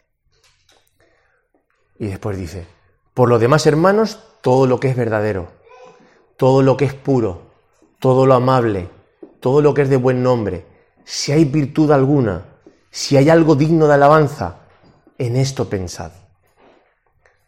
Y 1.99 2.07
después 2.07 2.37
dice, 2.37 2.65
por 3.13 3.29
lo 3.29 3.39
demás, 3.39 3.65
hermanos, 3.67 4.19
todo 4.41 4.65
lo 4.65 4.79
que 4.79 4.89
es 4.89 4.95
verdadero, 4.95 5.51
todo 6.37 6.61
lo 6.61 6.77
que 6.77 6.85
es 6.85 6.93
puro, 6.93 7.51
todo 7.99 8.25
lo 8.25 8.33
amable, 8.33 8.89
todo 9.39 9.61
lo 9.61 9.73
que 9.73 9.83
es 9.83 9.89
de 9.89 9.97
buen 9.97 10.23
nombre, 10.23 10.65
si 11.03 11.31
hay 11.31 11.45
virtud 11.45 11.91
alguna, 11.91 12.45
si 12.89 13.17
hay 13.17 13.29
algo 13.29 13.55
digno 13.55 13.87
de 13.87 13.93
alabanza, 13.93 14.59
en 15.17 15.35
esto 15.35 15.69
pensad. 15.69 16.11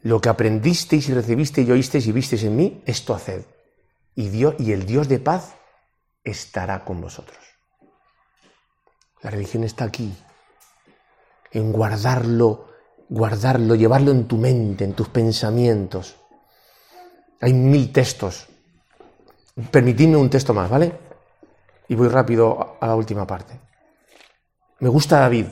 Lo 0.02 0.22
que 0.22 0.30
aprendisteis 0.30 1.10
y 1.10 1.14
recibisteis 1.14 1.68
y 1.68 1.72
oísteis 1.72 2.08
y 2.08 2.12
visteis 2.12 2.44
en 2.44 2.56
mí, 2.56 2.84
esto 2.86 3.16
haced. 3.16 3.44
Y, 4.14 4.30
Dios, 4.30 4.56
y 4.60 4.72
el 4.72 4.86
Dios 4.86 5.08
de 5.08 5.20
paz 5.20 5.56
estará 6.24 6.86
con 6.86 7.02
vosotros. 7.02 7.40
La 9.22 9.32
religión 9.32 9.64
está 9.64 9.86
aquí, 9.86 10.16
en 11.52 11.72
guardarlo, 11.72 12.68
guardarlo, 13.10 13.76
llevarlo 13.76 14.12
en 14.12 14.28
tu 14.28 14.38
mente, 14.38 14.84
en 14.84 14.94
tus 14.94 15.10
pensamientos. 15.10 16.16
Hay 17.42 17.54
mil 17.54 17.92
textos. 17.92 18.48
Permitidme 19.72 20.18
un 20.18 20.30
texto 20.30 20.54
más, 20.54 20.70
¿vale? 20.70 20.92
Y 21.88 21.96
voy 21.96 22.08
rápido 22.08 22.78
a 22.80 22.88
la 22.88 22.96
última 22.96 23.26
parte. 23.26 23.60
Me 24.80 24.90
gusta 24.90 25.20
David. 25.20 25.46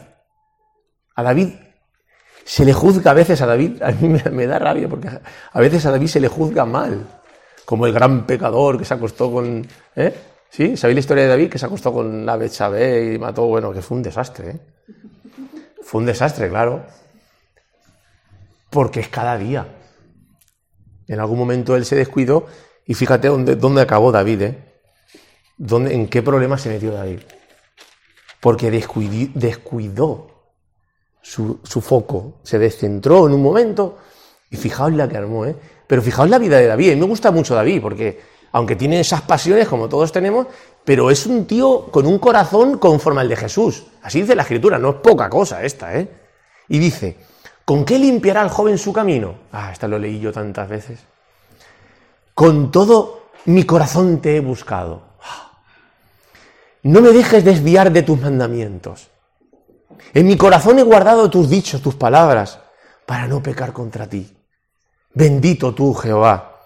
A 1.15 1.23
David 1.23 1.49
se 2.43 2.65
le 2.65 2.73
juzga 2.73 3.11
a 3.11 3.13
veces 3.13 3.41
a 3.41 3.45
David, 3.45 3.81
a 3.81 3.91
mí 3.91 4.09
me, 4.09 4.47
da 4.47 4.59
rabia 4.59 4.89
porque 4.89 5.07
a 5.07 5.59
veces 5.59 5.85
a 5.85 5.91
David 5.91 6.07
se 6.07 6.19
le 6.19 6.27
juzga 6.27 6.65
mal, 6.65 7.07
como 7.65 7.85
el 7.85 7.93
gran 7.93 8.25
pecador 8.25 8.77
que 8.77 8.85
se 8.85 8.93
acostó 8.93 9.31
con... 9.31 9.65
¿eh? 9.95 10.13
¿Sí? 10.49 10.77
¿Sabéis 10.77 10.95
la 10.95 10.99
historia 10.99 11.23
de 11.23 11.29
David 11.29 11.49
que 11.49 11.57
se 11.57 11.65
acostó 11.65 11.91
con 11.91 12.25
la 12.25 12.37
Betsabé 12.37 13.13
y 13.13 13.17
mató? 13.17 13.45
Bueno, 13.47 13.73
que 13.73 13.81
fue 13.81 13.97
un 13.97 14.03
desastre, 14.03 14.49
¿eh? 14.51 14.59
Fue 15.81 15.99
un 15.99 16.05
desastre, 16.05 16.47
claro. 16.47 16.85
Porque 18.73 18.99
es 18.99 19.07
cada 19.07 19.37
día. 19.37 19.67
En 21.07 21.19
algún 21.19 21.37
momento 21.37 21.75
él 21.75 21.85
se 21.85 21.95
descuidó 21.95 22.47
y 22.85 22.95
fíjate 22.95 23.27
dónde, 23.27 23.55
dónde 23.55 23.81
acabó 23.81 24.11
David, 24.11 24.41
¿eh? 24.41 24.57
¿Dónde, 25.57 25.93
¿En 25.93 26.07
qué 26.07 26.23
problema 26.23 26.57
se 26.57 26.69
metió 26.69 26.91
David? 26.91 27.19
Porque 28.41 28.71
descuidó, 28.71 30.27
su, 31.21 31.59
su, 31.63 31.79
foco, 31.79 32.39
se 32.43 32.59
descentró 32.59 33.27
en 33.27 33.33
un 33.33 33.41
momento 33.41 33.99
y 34.49 34.57
fijaos 34.57 34.91
la 34.91 35.07
que 35.07 35.15
armó, 35.15 35.45
¿eh? 35.45 35.55
Pero 35.87 36.01
fijaos 36.01 36.29
la 36.29 36.39
vida 36.39 36.57
de 36.57 36.65
David, 36.65 36.91
a 36.91 36.95
mí 36.95 37.01
me 37.01 37.07
gusta 37.07 37.31
mucho 37.31 37.55
David 37.55 37.81
porque 37.81 38.19
aunque 38.51 38.75
tiene 38.75 38.99
esas 38.99 39.21
pasiones 39.21 39.67
como 39.67 39.87
todos 39.87 40.11
tenemos, 40.11 40.47
pero 40.83 41.11
es 41.11 41.25
un 41.25 41.45
tío 41.45 41.85
con 41.91 42.05
un 42.05 42.19
corazón 42.19 42.77
conforme 42.77 43.21
al 43.21 43.29
de 43.29 43.35
Jesús. 43.35 43.85
Así 44.01 44.21
dice 44.21 44.35
la 44.35 44.41
escritura, 44.41 44.77
no 44.77 44.89
es 44.89 44.95
poca 44.97 45.29
cosa 45.29 45.63
esta, 45.63 45.97
¿eh? 45.97 46.09
Y 46.67 46.79
dice, 46.79 47.17
¿con 47.65 47.85
qué 47.85 47.99
limpiará 47.99 48.41
el 48.41 48.49
joven 48.49 48.77
su 48.77 48.93
camino? 48.93 49.35
Ah, 49.51 49.71
esta 49.71 49.87
lo 49.87 49.99
leí 49.99 50.19
yo 50.19 50.31
tantas 50.31 50.67
veces. 50.67 50.99
Con 52.33 52.71
todo 52.71 53.27
mi 53.45 53.63
corazón 53.63 54.19
te 54.21 54.35
he 54.35 54.39
buscado. 54.39 55.13
No 56.83 57.01
me 57.01 57.09
dejes 57.09 57.45
desviar 57.45 57.91
de 57.91 58.03
tus 58.03 58.19
mandamientos. 58.19 59.09
En 60.13 60.27
mi 60.27 60.37
corazón 60.37 60.79
he 60.79 60.83
guardado 60.83 61.29
tus 61.29 61.49
dichos, 61.49 61.81
tus 61.81 61.95
palabras, 61.95 62.59
para 63.05 63.27
no 63.27 63.41
pecar 63.41 63.71
contra 63.71 64.07
ti. 64.07 64.35
Bendito 65.13 65.73
tú, 65.73 65.93
Jehová. 65.93 66.59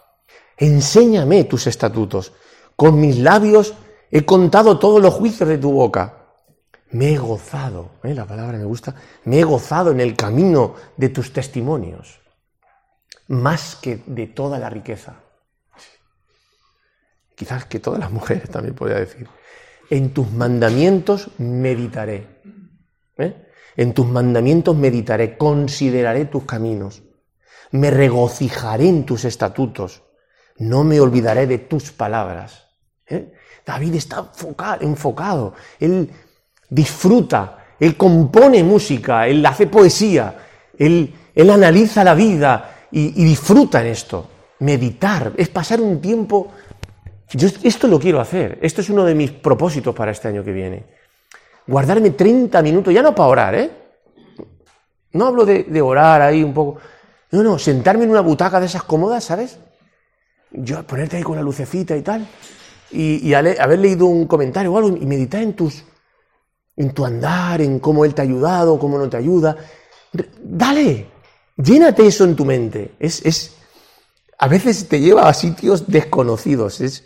Enséñame 0.58 1.44
tus 1.44 1.68
estatutos. 1.68 2.34
Con 2.76 3.00
mis 3.00 3.20
labios 3.20 3.74
he 4.10 4.26
contado 4.26 4.80
todos 4.80 5.02
los 5.02 5.14
juicios 5.14 5.48
de 5.48 5.58
tu 5.58 5.72
boca. 5.72 6.17
Me 6.92 7.14
he 7.14 7.18
gozado, 7.18 7.92
¿eh? 8.04 8.14
la 8.14 8.26
palabra 8.26 8.58
me 8.58 8.64
gusta, 8.64 8.96
me 9.26 9.40
he 9.40 9.44
gozado 9.44 9.92
en 9.92 10.00
el 10.00 10.16
camino 10.16 10.76
de 10.96 11.10
tus 11.10 11.34
testimonios, 11.34 12.20
más 13.28 13.76
que 13.76 14.02
de 14.06 14.28
toda 14.28 14.58
la 14.58 14.70
riqueza. 14.70 15.16
Quizás 17.36 17.66
que 17.66 17.80
todas 17.80 18.00
las 18.00 18.12
mujeres 18.12 18.50
también 18.52 18.74
podría 18.74 19.00
decir. 19.00 19.28
En 19.90 20.14
tus 20.14 20.32
mandamientos 20.32 21.30
meditaré. 21.38 22.42
¿eh? 23.18 23.48
En 23.76 23.94
tus 23.94 24.08
mandamientos 24.08 24.76
meditaré, 24.76 25.38
consideraré 25.38 26.26
tus 26.26 26.46
caminos, 26.46 27.04
me 27.72 27.92
regocijaré 27.92 28.88
en 28.88 29.06
tus 29.06 29.26
estatutos, 29.26 30.04
no 30.58 30.84
me 30.84 31.00
olvidaré 31.00 31.48
de 31.48 31.58
tus 31.60 31.92
palabras. 31.92 32.70
¿eh? 33.08 33.34
David 33.66 33.96
está 33.96 34.32
enfocado, 34.80 35.54
él 35.80 36.10
disfruta, 36.70 37.66
él 37.80 37.96
compone 37.96 38.64
música, 38.64 39.28
él 39.28 39.46
hace 39.46 39.68
poesía, 39.68 40.36
él, 40.78 41.14
él 41.34 41.50
analiza 41.50 42.04
la 42.04 42.14
vida 42.14 42.88
y, 42.92 43.24
disfruta 43.24 43.82
en 43.82 43.88
esto. 43.88 44.30
Meditar 44.60 45.34
es 45.38 45.50
pasar 45.50 45.82
un 45.82 46.02
tiempo... 46.02 46.52
Yo 47.32 47.50
esto 47.64 47.88
lo 47.88 48.00
quiero 48.00 48.22
hacer, 48.22 48.58
esto 48.62 48.80
es 48.80 48.90
uno 48.90 49.04
de 49.04 49.14
mis 49.14 49.32
propósitos 49.32 49.94
para 49.94 50.12
este 50.12 50.30
año 50.30 50.46
que 50.46 50.54
viene. 50.54 50.86
Guardarme 51.68 52.12
30 52.12 52.62
minutos, 52.62 52.94
ya 52.94 53.02
no 53.02 53.14
para 53.14 53.28
orar, 53.28 53.56
¿eh? 53.56 53.72
No 55.12 55.28
hablo 55.28 55.46
de, 55.46 55.66
de 55.66 55.82
orar 55.82 56.22
ahí 56.22 56.42
un 56.42 56.54
poco. 56.54 56.80
No, 57.32 57.44
no, 57.44 57.60
sentarme 57.60 58.06
en 58.06 58.12
una 58.12 58.22
butaca 58.22 58.62
de 58.62 58.68
esas 58.68 58.84
cómodas, 58.84 59.26
¿sabes? 59.26 59.60
Yo 60.52 60.82
ponerte 60.84 61.18
ahí 61.18 61.24
con 61.24 61.36
la 61.36 61.42
lucecita 61.42 61.98
y 61.98 62.02
tal 62.02 62.26
y, 62.92 63.34
haber 63.34 63.80
leído 63.80 64.06
un 64.06 64.28
comentario 64.28 64.72
o 64.72 64.78
algo 64.78 64.96
y 64.96 65.06
meditar 65.06 65.42
en 65.42 65.54
tus 65.54 65.84
en 66.78 66.94
tu 66.94 67.06
andar, 67.06 67.60
en 67.60 67.80
cómo 67.80 68.06
él 68.06 68.14
te 68.14 68.22
ha 68.22 68.26
ayudado, 68.26 68.80
cómo 68.80 68.98
no 68.98 69.10
te 69.10 69.18
ayuda. 69.18 69.58
Dale, 70.40 71.08
llénate 71.58 72.06
eso 72.06 72.24
en 72.24 72.36
tu 72.36 72.46
mente. 72.46 72.96
Es, 73.00 73.26
es, 73.26 73.58
a 74.38 74.48
veces 74.48 74.88
te 74.88 75.00
lleva 75.00 75.28
a 75.28 75.34
sitios 75.34 75.88
desconocidos. 75.88 76.80
Es 76.80 77.06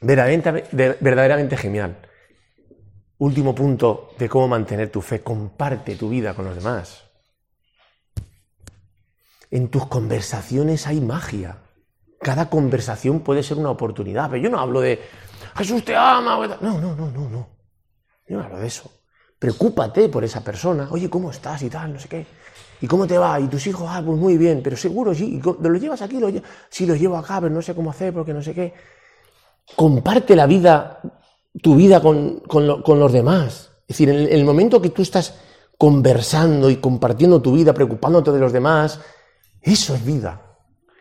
verdaderamente, 0.00 0.98
verdaderamente 1.00 1.56
genial. 1.56 1.96
Último 3.18 3.54
punto 3.54 4.10
de 4.18 4.28
cómo 4.28 4.48
mantener 4.48 4.90
tu 4.90 5.00
fe. 5.00 5.22
Comparte 5.22 5.94
tu 5.94 6.08
vida 6.08 6.34
con 6.34 6.44
los 6.44 6.56
demás. 6.56 7.04
En 9.48 9.68
tus 9.68 9.86
conversaciones 9.86 10.88
hay 10.88 11.00
magia. 11.00 11.58
Cada 12.20 12.50
conversación 12.50 13.20
puede 13.20 13.44
ser 13.44 13.58
una 13.58 13.70
oportunidad, 13.70 14.28
pero 14.28 14.42
yo 14.42 14.50
no 14.50 14.58
hablo 14.58 14.80
de 14.80 15.00
Jesús 15.56 15.84
te 15.84 15.94
ama. 15.94 16.46
No, 16.60 16.80
no, 16.80 16.96
no, 16.96 17.10
no, 17.10 17.28
no. 17.28 17.61
Yo 18.26 18.38
no 18.38 18.44
hablo 18.44 18.58
de 18.58 18.66
eso. 18.66 18.90
Preocúpate 19.38 20.08
por 20.08 20.24
esa 20.24 20.40
persona. 20.42 20.88
Oye, 20.90 21.10
¿cómo 21.10 21.30
estás 21.30 21.62
y 21.62 21.70
tal? 21.70 21.92
No 21.92 21.98
sé 21.98 22.08
qué. 22.08 22.26
¿Y 22.80 22.86
cómo 22.86 23.06
te 23.06 23.18
va? 23.18 23.38
¿Y 23.38 23.48
tus 23.48 23.66
hijos? 23.66 23.86
Ah, 23.88 24.02
pues 24.04 24.18
muy 24.18 24.36
bien, 24.36 24.60
pero 24.62 24.76
seguro 24.76 25.14
sí. 25.14 25.40
¿Y 25.40 25.40
lo 25.40 25.74
llevas 25.76 26.02
aquí? 26.02 26.18
Lo 26.18 26.30
Sí, 26.68 26.86
los 26.86 26.98
llevo 26.98 27.16
acá, 27.16 27.40
pero 27.40 27.54
no 27.54 27.62
sé 27.62 27.74
cómo 27.74 27.90
hacer 27.90 28.12
porque 28.12 28.32
no 28.32 28.42
sé 28.42 28.54
qué. 28.54 28.74
Comparte 29.76 30.34
la 30.34 30.46
vida, 30.46 31.00
tu 31.60 31.76
vida 31.76 32.00
con, 32.00 32.40
con, 32.40 32.98
los 32.98 33.12
demás. 33.12 33.70
Es 33.82 33.96
decir, 33.96 34.10
en 34.10 34.32
el 34.32 34.44
momento 34.44 34.82
que 34.82 34.90
tú 34.90 35.02
estás 35.02 35.34
conversando 35.78 36.70
y 36.70 36.76
compartiendo 36.76 37.40
tu 37.40 37.52
vida, 37.52 37.72
preocupándote 37.72 38.32
de 38.32 38.40
los 38.40 38.52
demás, 38.52 39.00
eso 39.60 39.94
es 39.94 40.04
vida. 40.04 40.42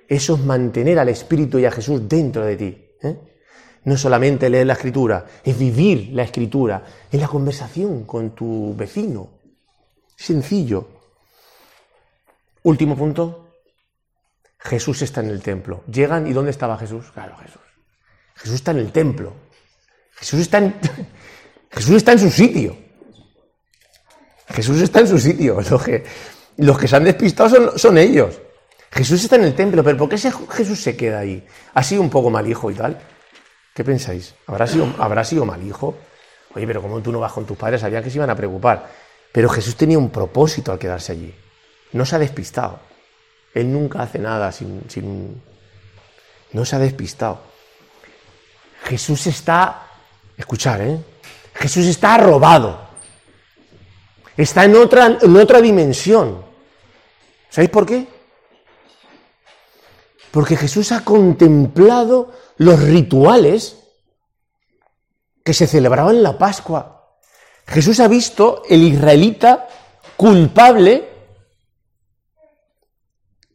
Eso 0.07 0.35
es 0.35 0.41
mantener 0.41 0.99
al 0.99 1.09
Espíritu 1.09 1.57
y 1.57 1.65
a 1.65 1.71
Jesús 1.71 2.07
dentro 2.07 2.45
de 2.45 2.57
ti. 2.57 2.85
¿eh? 3.01 3.30
No 3.83 3.97
solamente 3.97 4.49
leer 4.49 4.67
la 4.67 4.73
Escritura, 4.73 5.25
es 5.43 5.57
vivir 5.57 6.09
la 6.13 6.23
Escritura 6.23 6.83
en 7.11 7.19
la 7.19 7.27
conversación 7.27 8.03
con 8.03 8.31
tu 8.31 8.75
vecino. 8.75 9.29
Sencillo. 10.15 10.87
Último 12.63 12.95
punto. 12.95 13.47
Jesús 14.59 15.01
está 15.01 15.21
en 15.21 15.29
el 15.29 15.41
templo. 15.41 15.83
Llegan 15.91 16.27
y 16.27 16.33
¿dónde 16.33 16.51
estaba 16.51 16.77
Jesús? 16.77 17.11
Claro, 17.11 17.35
Jesús. 17.37 17.61
Jesús 18.35 18.55
está 18.55 18.71
en 18.71 18.77
el 18.77 18.91
templo. 18.91 19.33
Jesús 20.13 20.41
está 20.41 20.59
en, 20.59 20.75
Jesús 21.71 21.95
está 21.95 22.11
en 22.11 22.19
su 22.19 22.29
sitio. 22.29 22.77
Jesús 24.49 24.79
está 24.81 24.99
en 24.99 25.07
su 25.07 25.17
sitio. 25.17 25.59
Los 25.69 25.83
que, 25.83 26.03
los 26.57 26.77
que 26.77 26.87
se 26.87 26.95
han 26.95 27.05
despistado 27.05 27.49
son, 27.49 27.79
son 27.79 27.97
ellos. 27.97 28.39
Jesús 28.91 29.23
está 29.23 29.37
en 29.37 29.45
el 29.45 29.55
templo, 29.55 29.83
pero 29.83 29.97
¿por 29.97 30.09
qué 30.09 30.17
Jesús 30.17 30.79
se 30.79 30.97
queda 30.97 31.19
ahí? 31.19 31.47
¿Ha 31.73 31.81
sido 31.81 32.01
un 32.01 32.09
poco 32.09 32.29
mal 32.29 32.47
hijo 32.47 32.69
y 32.69 32.75
tal? 32.75 32.99
¿Qué 33.73 33.83
pensáis? 33.83 34.35
¿Habrá 34.47 34.67
sido, 34.67 34.93
¿Habrá 34.97 35.23
sido 35.23 35.45
mal 35.45 35.61
hijo? 35.63 35.95
Oye, 36.53 36.67
pero 36.67 36.81
como 36.81 37.01
tú 37.01 37.11
no 37.11 37.19
vas 37.19 37.31
con 37.31 37.45
tus 37.45 37.57
padres, 37.57 37.81
sabía 37.81 38.03
que 38.03 38.09
se 38.09 38.17
iban 38.17 38.29
a 38.29 38.35
preocupar. 38.35 38.89
Pero 39.31 39.47
Jesús 39.49 39.75
tenía 39.75 39.97
un 39.97 40.09
propósito 40.09 40.71
al 40.71 40.79
quedarse 40.79 41.13
allí. 41.13 41.33
No 41.93 42.05
se 42.05 42.15
ha 42.15 42.19
despistado. 42.19 42.79
Él 43.53 43.71
nunca 43.71 44.01
hace 44.01 44.19
nada 44.19 44.51
sin... 44.51 44.83
sin... 44.89 45.41
No 46.51 46.65
se 46.65 46.75
ha 46.75 46.79
despistado. 46.79 47.41
Jesús 48.83 49.27
está... 49.27 49.87
Escuchar, 50.37 50.81
¿eh? 50.81 50.99
Jesús 51.53 51.85
está 51.85 52.17
robado. 52.17 52.89
Está 54.35 54.65
en 54.65 54.75
otra, 54.75 55.17
en 55.21 55.37
otra 55.37 55.61
dimensión. 55.61 56.43
¿Sabéis 57.49 57.69
por 57.69 57.85
qué? 57.85 58.07
Porque 60.31 60.55
Jesús 60.55 60.91
ha 60.91 61.03
contemplado 61.03 62.31
los 62.57 62.81
rituales 62.81 63.77
que 65.43 65.53
se 65.53 65.67
celebraban 65.67 66.15
en 66.15 66.23
la 66.23 66.37
Pascua. 66.37 67.17
Jesús 67.67 67.99
ha 67.99 68.07
visto 68.07 68.63
el 68.69 68.83
israelita 68.83 69.67
culpable 70.15 71.09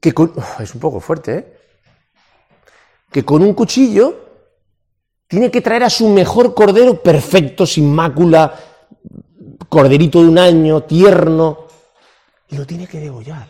que 0.01 0.13
con, 0.13 0.33
es 0.61 0.75
un 0.75 0.81
poco 0.81 1.01
fuerte, 1.01 1.37
¿eh? 1.37 1.59
que 3.11 3.25
con 3.25 3.43
un 3.43 3.55
cuchillo 3.55 4.27
tiene 5.27 5.51
que 5.51 5.61
traer 5.61 5.85
a 5.85 5.91
su 5.91 6.09
mejor 6.09 6.55
cordero 6.55 7.03
perfecto, 7.03 7.67
sin 7.67 7.93
mácula, 7.93 8.55
corderito 9.69 10.23
de 10.23 10.29
un 10.29 10.39
año, 10.39 10.85
tierno, 10.85 11.67
y 12.49 12.57
lo 12.57 12.67
tiene 12.67 12.87
que 12.87 13.01
degollar. 13.01 13.49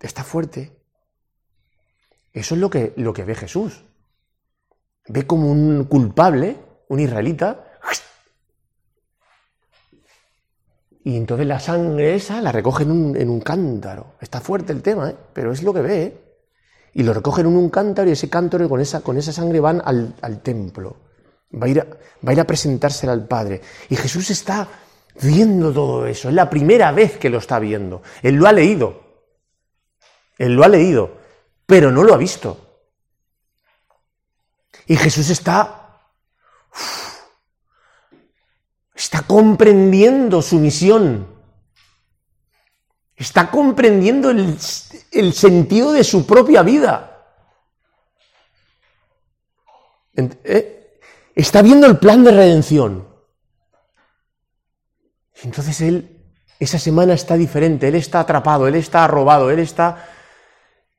Está 0.00 0.24
fuerte. 0.24 0.77
Eso 2.32 2.54
es 2.54 2.60
lo 2.60 2.70
que, 2.70 2.92
lo 2.96 3.12
que 3.12 3.24
ve 3.24 3.34
Jesús. 3.34 3.84
Ve 5.08 5.26
como 5.26 5.50
un 5.50 5.84
culpable, 5.84 6.56
un 6.88 7.00
israelita, 7.00 7.64
y 11.04 11.16
entonces 11.16 11.46
la 11.46 11.58
sangre 11.58 12.14
esa 12.14 12.42
la 12.42 12.52
recoge 12.52 12.82
en 12.82 12.90
un, 13.30 13.40
cántaro. 13.40 14.16
Está 14.20 14.42
fuerte 14.42 14.72
el 14.72 14.82
tema, 14.82 15.08
¿eh? 15.08 15.16
pero 15.32 15.52
es 15.52 15.62
lo 15.62 15.72
que 15.72 15.80
ve. 15.80 16.02
¿eh? 16.02 16.20
Y 16.92 17.02
lo 17.02 17.14
recogen 17.14 17.46
en 17.46 17.56
un 17.56 17.70
cántaro 17.70 18.10
y 18.10 18.12
ese 18.12 18.28
cántaro 18.28 18.68
con 18.68 18.78
esa, 18.80 19.00
con 19.00 19.16
esa 19.16 19.32
sangre 19.32 19.58
van 19.58 19.80
al, 19.82 20.40
templo. 20.42 20.96
Va 21.54 21.64
a, 21.64 21.68
ir 21.70 21.78
va 21.78 22.30
a 22.30 22.32
ir 22.34 22.40
a 22.40 22.44
presentársela 22.44 23.12
al 23.12 23.26
Padre. 23.26 23.62
Y 23.88 23.96
Jesús 23.96 24.28
está 24.28 24.68
viendo 25.22 25.72
todo 25.72 26.06
eso. 26.06 26.28
Es 26.28 26.34
la 26.34 26.50
primera 26.50 26.92
vez 26.92 27.16
que 27.16 27.30
lo 27.30 27.38
está 27.38 27.58
viendo. 27.58 28.02
Él 28.22 28.34
lo 28.34 28.46
ha 28.46 28.52
leído. 28.52 29.00
Él 30.36 30.54
lo 30.54 30.62
ha 30.62 30.68
leído 30.68 31.17
pero 31.68 31.90
no 31.90 32.02
lo 32.02 32.14
ha 32.14 32.16
visto. 32.16 32.86
Y 34.86 34.96
Jesús 34.96 35.28
está, 35.28 36.00
está 38.94 39.20
comprendiendo 39.26 40.40
su 40.40 40.58
misión. 40.58 41.28
Está 43.14 43.50
comprendiendo 43.50 44.30
el, 44.30 44.56
el 45.12 45.32
sentido 45.34 45.92
de 45.92 46.04
su 46.04 46.26
propia 46.26 46.62
vida. 46.62 47.26
¿Eh? 50.16 51.00
Está 51.34 51.60
viendo 51.60 51.86
el 51.86 51.98
plan 51.98 52.24
de 52.24 52.30
redención. 52.30 53.06
Entonces 55.42 55.82
él, 55.82 56.24
esa 56.58 56.78
semana 56.78 57.12
está 57.12 57.36
diferente, 57.36 57.88
él 57.88 57.96
está 57.96 58.20
atrapado, 58.20 58.66
él 58.66 58.74
está 58.74 59.06
robado, 59.06 59.50
él 59.50 59.58
está... 59.58 60.14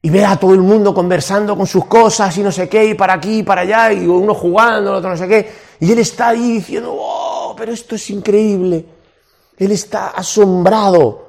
Y 0.01 0.09
ve 0.09 0.23
a 0.23 0.37
todo 0.37 0.53
el 0.53 0.61
mundo 0.61 0.93
conversando 0.93 1.57
con 1.57 1.67
sus 1.67 1.85
cosas 1.85 2.37
y 2.37 2.41
no 2.41 2.51
sé 2.51 2.69
qué, 2.69 2.85
y 2.85 2.93
para 2.93 3.13
aquí 3.13 3.39
y 3.39 3.43
para 3.43 3.61
allá, 3.61 3.91
y 3.91 4.07
uno 4.07 4.33
jugando, 4.33 4.91
el 4.91 4.97
otro 4.97 5.09
no 5.09 5.17
sé 5.17 5.27
qué. 5.27 5.51
Y 5.81 5.91
él 5.91 5.99
está 5.99 6.29
ahí 6.29 6.53
diciendo, 6.53 6.95
oh, 6.97 7.53
pero 7.57 7.73
esto 7.73 7.95
es 7.95 8.09
increíble. 8.09 8.85
Él 9.57 9.71
está 9.71 10.09
asombrado. 10.09 11.27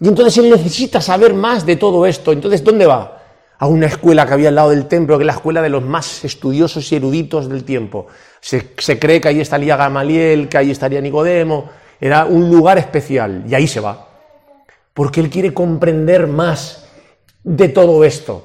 Y 0.00 0.08
entonces 0.08 0.36
él 0.36 0.50
necesita 0.50 1.00
saber 1.00 1.32
más 1.32 1.64
de 1.64 1.76
todo 1.76 2.04
esto. 2.04 2.32
Entonces, 2.32 2.62
¿dónde 2.62 2.84
va? 2.84 3.22
A 3.58 3.66
una 3.66 3.86
escuela 3.86 4.26
que 4.26 4.34
había 4.34 4.50
al 4.50 4.54
lado 4.54 4.70
del 4.70 4.86
templo, 4.86 5.16
que 5.16 5.22
es 5.22 5.26
la 5.26 5.32
escuela 5.32 5.62
de 5.62 5.70
los 5.70 5.82
más 5.82 6.24
estudiosos 6.24 6.92
y 6.92 6.96
eruditos 6.96 7.48
del 7.48 7.64
tiempo. 7.64 8.06
Se, 8.40 8.74
se 8.76 8.98
cree 8.98 9.20
que 9.20 9.28
ahí 9.28 9.40
estaría 9.40 9.76
Gamaliel, 9.76 10.48
que 10.48 10.58
ahí 10.58 10.70
estaría 10.70 11.00
Nicodemo, 11.00 11.70
era 12.00 12.26
un 12.26 12.50
lugar 12.50 12.78
especial 12.78 13.44
y 13.48 13.54
ahí 13.54 13.66
se 13.66 13.80
va. 13.80 14.08
Porque 14.92 15.20
él 15.20 15.30
quiere 15.30 15.54
comprender 15.54 16.26
más 16.26 16.87
de 17.42 17.68
todo 17.68 18.04
esto. 18.04 18.44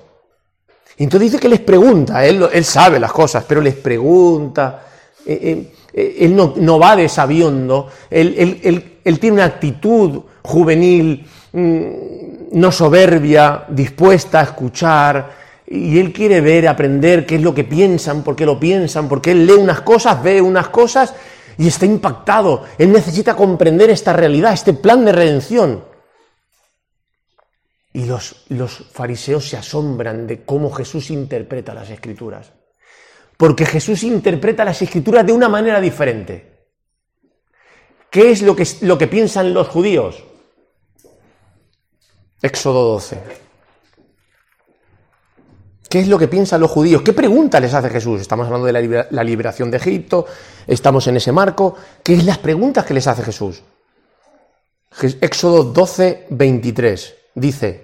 Entonces 0.97 1.31
dice 1.31 1.41
que 1.41 1.49
les 1.49 1.59
pregunta, 1.59 2.25
él, 2.25 2.63
sabe 2.63 2.99
las 2.99 3.11
cosas, 3.11 3.43
pero 3.47 3.61
les 3.61 3.75
pregunta. 3.75 4.83
Eh, 5.25 5.39
eh, 5.41 5.73
eh, 5.93 6.17
él 6.21 6.35
no, 6.35 6.79
va 6.79 6.95
desabiendo, 6.95 7.87
él, 8.09 9.19
tiene 9.19 9.35
una 9.35 9.45
actitud 9.45 10.21
juvenil, 10.41 11.25
mm, 11.51 11.81
no 12.51 12.71
soberbia, 12.71 13.65
dispuesta 13.69 14.39
a 14.39 14.43
escuchar, 14.43 15.43
y 15.67 15.97
él 15.97 16.11
quiere 16.13 16.41
ver, 16.41 16.67
aprender 16.67 17.25
qué 17.25 17.35
es 17.35 17.41
lo 17.41 17.53
que 17.53 17.63
piensan, 17.63 18.23
por 18.23 18.35
qué 18.35 18.45
lo 18.45 18.59
piensan, 18.59 19.07
porque 19.07 19.31
él 19.31 19.47
lee 19.47 19.53
unas 19.53 19.81
cosas, 19.81 20.21
ve 20.21 20.41
unas 20.41 20.69
cosas 20.69 21.13
y 21.57 21.67
está 21.67 21.85
impactado. 21.85 22.63
Él 22.77 22.91
necesita 22.91 23.35
comprender 23.35 23.89
esta 23.89 24.13
realidad, 24.13 24.53
este 24.53 24.73
plan 24.73 25.05
de 25.05 25.11
redención. 25.11 25.92
Y 27.93 28.05
los, 28.05 28.45
los, 28.49 28.73
fariseos 28.91 29.47
se 29.47 29.55
asombran 29.55 30.25
de 30.25 30.43
cómo 30.43 30.71
Jesús 30.71 31.11
interpreta 31.11 31.75
las 31.75 31.91
escrituras. 31.91 32.51
Porque 33.37 33.65
Jesús 33.65 34.03
interpreta 34.03 34.65
las 34.65 34.81
escrituras 34.81 35.25
de 35.25 35.31
una 35.31 35.47
manera 35.47 35.79
diferente. 35.79 36.67
¿Qué 38.09 38.31
es 38.31 38.41
lo 38.41 38.55
que, 38.55 38.67
lo 38.81 38.97
que 38.97 39.07
piensan 39.07 39.53
los 39.53 39.67
judíos? 39.67 40.23
Éxodo 42.41 42.93
12. 42.93 43.19
¿Qué 45.87 45.99
es 45.99 46.07
lo 46.07 46.17
que 46.17 46.27
piensan 46.27 46.61
los 46.61 46.71
judíos? 46.71 47.03
¿Qué 47.03 47.13
pregunta 47.13 47.59
les 47.59 47.75
hace 47.75 47.89
Jesús? 47.89 48.21
Estamos 48.21 48.47
hablando 48.47 48.65
de 48.65 49.05
la 49.11 49.23
liberación 49.23 49.69
de 49.69 49.77
Egipto, 49.77 50.25
estamos 50.65 51.05
en 51.05 51.17
ese 51.17 51.31
marco. 51.31 51.75
¿Qué 52.03 52.15
es 52.15 52.25
las 52.25 52.39
preguntas 52.39 52.83
que 52.85 52.95
les 52.95 53.05
hace 53.05 53.21
Jesús? 53.21 53.61
Éxodo 55.21 55.63
12, 55.63 56.27
23 56.31 57.15
dice, 57.35 57.82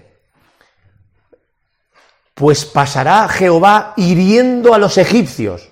pues 2.39 2.63
pasará 2.63 3.27
Jehová 3.27 3.93
hiriendo 3.97 4.73
a 4.73 4.77
los 4.77 4.97
egipcios. 4.97 5.67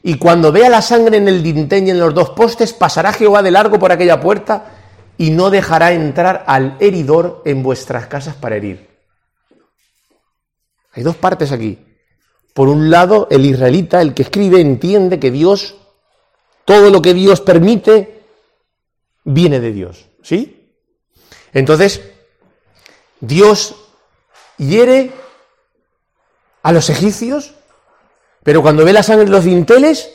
Y 0.00 0.16
cuando 0.16 0.52
vea 0.52 0.70
la 0.70 0.80
sangre 0.80 1.16
en 1.16 1.26
el 1.26 1.42
dintel 1.42 1.84
y 1.84 1.90
en 1.90 1.98
los 1.98 2.14
dos 2.14 2.30
postes, 2.30 2.72
pasará 2.72 3.12
Jehová 3.12 3.42
de 3.42 3.50
largo 3.50 3.76
por 3.76 3.90
aquella 3.90 4.20
puerta 4.20 4.66
y 5.18 5.30
no 5.30 5.50
dejará 5.50 5.94
entrar 5.94 6.44
al 6.46 6.76
heridor 6.78 7.42
en 7.44 7.64
vuestras 7.64 8.06
casas 8.06 8.36
para 8.36 8.54
herir. 8.54 8.88
Hay 10.92 11.02
dos 11.02 11.16
partes 11.16 11.50
aquí. 11.50 11.76
Por 12.54 12.68
un 12.68 12.88
lado, 12.88 13.26
el 13.28 13.44
israelita, 13.44 14.00
el 14.00 14.14
que 14.14 14.22
escribe, 14.22 14.60
entiende 14.60 15.18
que 15.18 15.32
Dios, 15.32 15.74
todo 16.64 16.88
lo 16.88 17.02
que 17.02 17.14
Dios 17.14 17.40
permite, 17.40 18.22
viene 19.24 19.58
de 19.58 19.72
Dios. 19.72 20.06
¿Sí? 20.22 20.70
Entonces, 21.52 22.00
Dios 23.18 23.74
hiere 24.56 25.20
a 26.62 26.72
los 26.72 26.90
egipcios, 26.90 27.54
pero 28.42 28.62
cuando 28.62 28.84
ve 28.84 28.92
la 28.92 29.02
sangre 29.02 29.26
en 29.26 29.32
los 29.32 29.44
dinteles, 29.44 30.10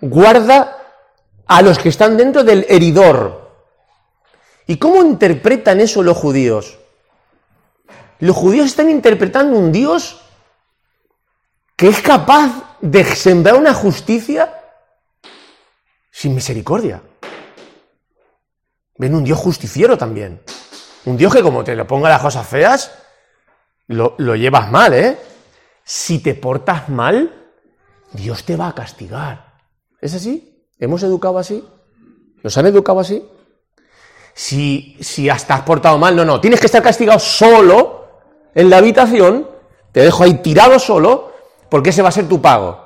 guarda 0.00 0.76
a 1.46 1.62
los 1.62 1.78
que 1.78 1.88
están 1.88 2.16
dentro 2.16 2.44
del 2.44 2.66
heridor. 2.68 3.48
¿Y 4.66 4.76
cómo 4.76 5.02
interpretan 5.02 5.80
eso 5.80 6.02
los 6.02 6.16
judíos? 6.16 6.78
Los 8.20 8.36
judíos 8.36 8.66
están 8.66 8.90
interpretando 8.90 9.58
un 9.58 9.72
Dios 9.72 10.20
que 11.76 11.88
es 11.88 12.00
capaz 12.02 12.76
de 12.80 13.04
sembrar 13.04 13.54
una 13.54 13.72
justicia 13.72 14.52
sin 16.10 16.34
misericordia. 16.34 17.00
Ven 18.96 19.14
un 19.14 19.24
Dios 19.24 19.38
justiciero 19.38 19.96
también. 19.96 20.42
Un 21.04 21.16
Dios 21.16 21.32
que 21.32 21.42
como 21.42 21.62
te 21.62 21.76
le 21.76 21.84
ponga 21.84 22.08
las 22.08 22.20
cosas 22.20 22.46
feas, 22.46 22.92
lo, 23.86 24.16
lo 24.18 24.34
llevas 24.34 24.70
mal, 24.70 24.92
¿eh? 24.92 25.16
Si 25.90 26.18
te 26.18 26.34
portas 26.34 26.90
mal, 26.90 27.32
Dios 28.12 28.44
te 28.44 28.56
va 28.56 28.68
a 28.68 28.74
castigar. 28.74 29.54
¿Es 30.02 30.12
así? 30.12 30.66
¿Hemos 30.78 31.02
educado 31.02 31.38
así? 31.38 31.64
¿Nos 32.42 32.58
han 32.58 32.66
educado 32.66 33.00
así? 33.00 33.24
Si, 34.34 34.98
si 35.00 35.30
hasta 35.30 35.54
has 35.54 35.62
portado 35.62 35.96
mal, 35.96 36.14
no, 36.14 36.26
no, 36.26 36.42
tienes 36.42 36.60
que 36.60 36.66
estar 36.66 36.82
castigado 36.82 37.18
solo 37.18 38.06
en 38.54 38.68
la 38.68 38.76
habitación, 38.76 39.48
te 39.90 40.00
dejo 40.00 40.24
ahí 40.24 40.34
tirado 40.42 40.78
solo, 40.78 41.32
porque 41.70 41.88
ese 41.88 42.02
va 42.02 42.10
a 42.10 42.12
ser 42.12 42.28
tu 42.28 42.42
pago. 42.42 42.78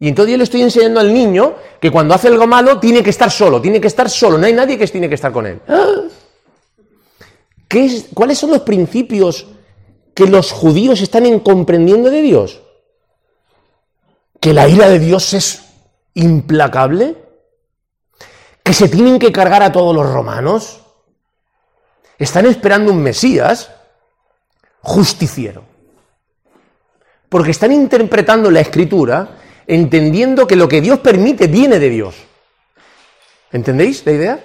Y 0.00 0.08
entonces 0.08 0.32
yo 0.32 0.38
le 0.38 0.42
estoy 0.42 0.62
enseñando 0.62 0.98
al 0.98 1.14
niño 1.14 1.54
que 1.80 1.92
cuando 1.92 2.12
hace 2.12 2.26
algo 2.26 2.48
malo 2.48 2.80
tiene 2.80 3.04
que 3.04 3.10
estar 3.10 3.30
solo, 3.30 3.60
tiene 3.60 3.80
que 3.80 3.86
estar 3.86 4.10
solo, 4.10 4.36
no 4.36 4.46
hay 4.46 4.52
nadie 4.52 4.76
que 4.76 4.88
tiene 4.88 5.08
que 5.08 5.14
estar 5.14 5.30
con 5.30 5.46
él. 5.46 5.60
¿Qué 7.68 8.02
¿Cuáles 8.12 8.36
son 8.36 8.50
los 8.50 8.62
principios 8.62 9.46
que 10.14 10.26
los 10.26 10.52
judíos 10.52 11.00
están 11.00 11.40
comprendiendo 11.40 12.10
de 12.10 12.22
Dios? 12.22 12.60
¿Que 14.40 14.52
la 14.52 14.68
ira 14.68 14.88
de 14.88 14.98
Dios 14.98 15.32
es 15.34 15.62
implacable? 16.14 17.16
¿Que 18.62 18.74
se 18.74 18.88
tienen 18.88 19.18
que 19.18 19.32
cargar 19.32 19.62
a 19.62 19.72
todos 19.72 19.94
los 19.94 20.10
romanos? 20.12 20.80
¿Están 22.18 22.46
esperando 22.46 22.92
un 22.92 23.02
Mesías? 23.02 23.70
justiciero. 24.82 25.64
Porque 27.28 27.52
están 27.52 27.72
interpretando 27.72 28.50
la 28.50 28.60
escritura 28.60 29.38
entendiendo 29.66 30.46
que 30.46 30.56
lo 30.56 30.68
que 30.68 30.80
Dios 30.80 30.98
permite 30.98 31.46
viene 31.46 31.78
de 31.78 31.88
Dios. 31.88 32.14
¿Entendéis 33.52 34.04
la 34.04 34.12
idea? 34.12 34.44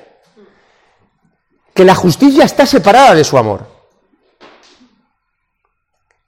Que 1.73 1.83
la 1.83 1.95
justicia 1.95 2.45
está 2.45 2.65
separada 2.65 3.13
de 3.13 3.23
su 3.23 3.37
amor. 3.37 3.76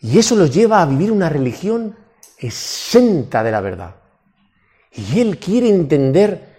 Y 0.01 0.17
eso 0.17 0.35
los 0.35 0.53
lleva 0.53 0.81
a 0.81 0.85
vivir 0.85 1.11
una 1.11 1.29
religión 1.29 1.95
exenta 2.37 3.43
de 3.43 3.51
la 3.51 3.61
verdad. 3.61 3.95
Y 4.93 5.19
él 5.19 5.37
quiere 5.37 5.69
entender 5.69 6.49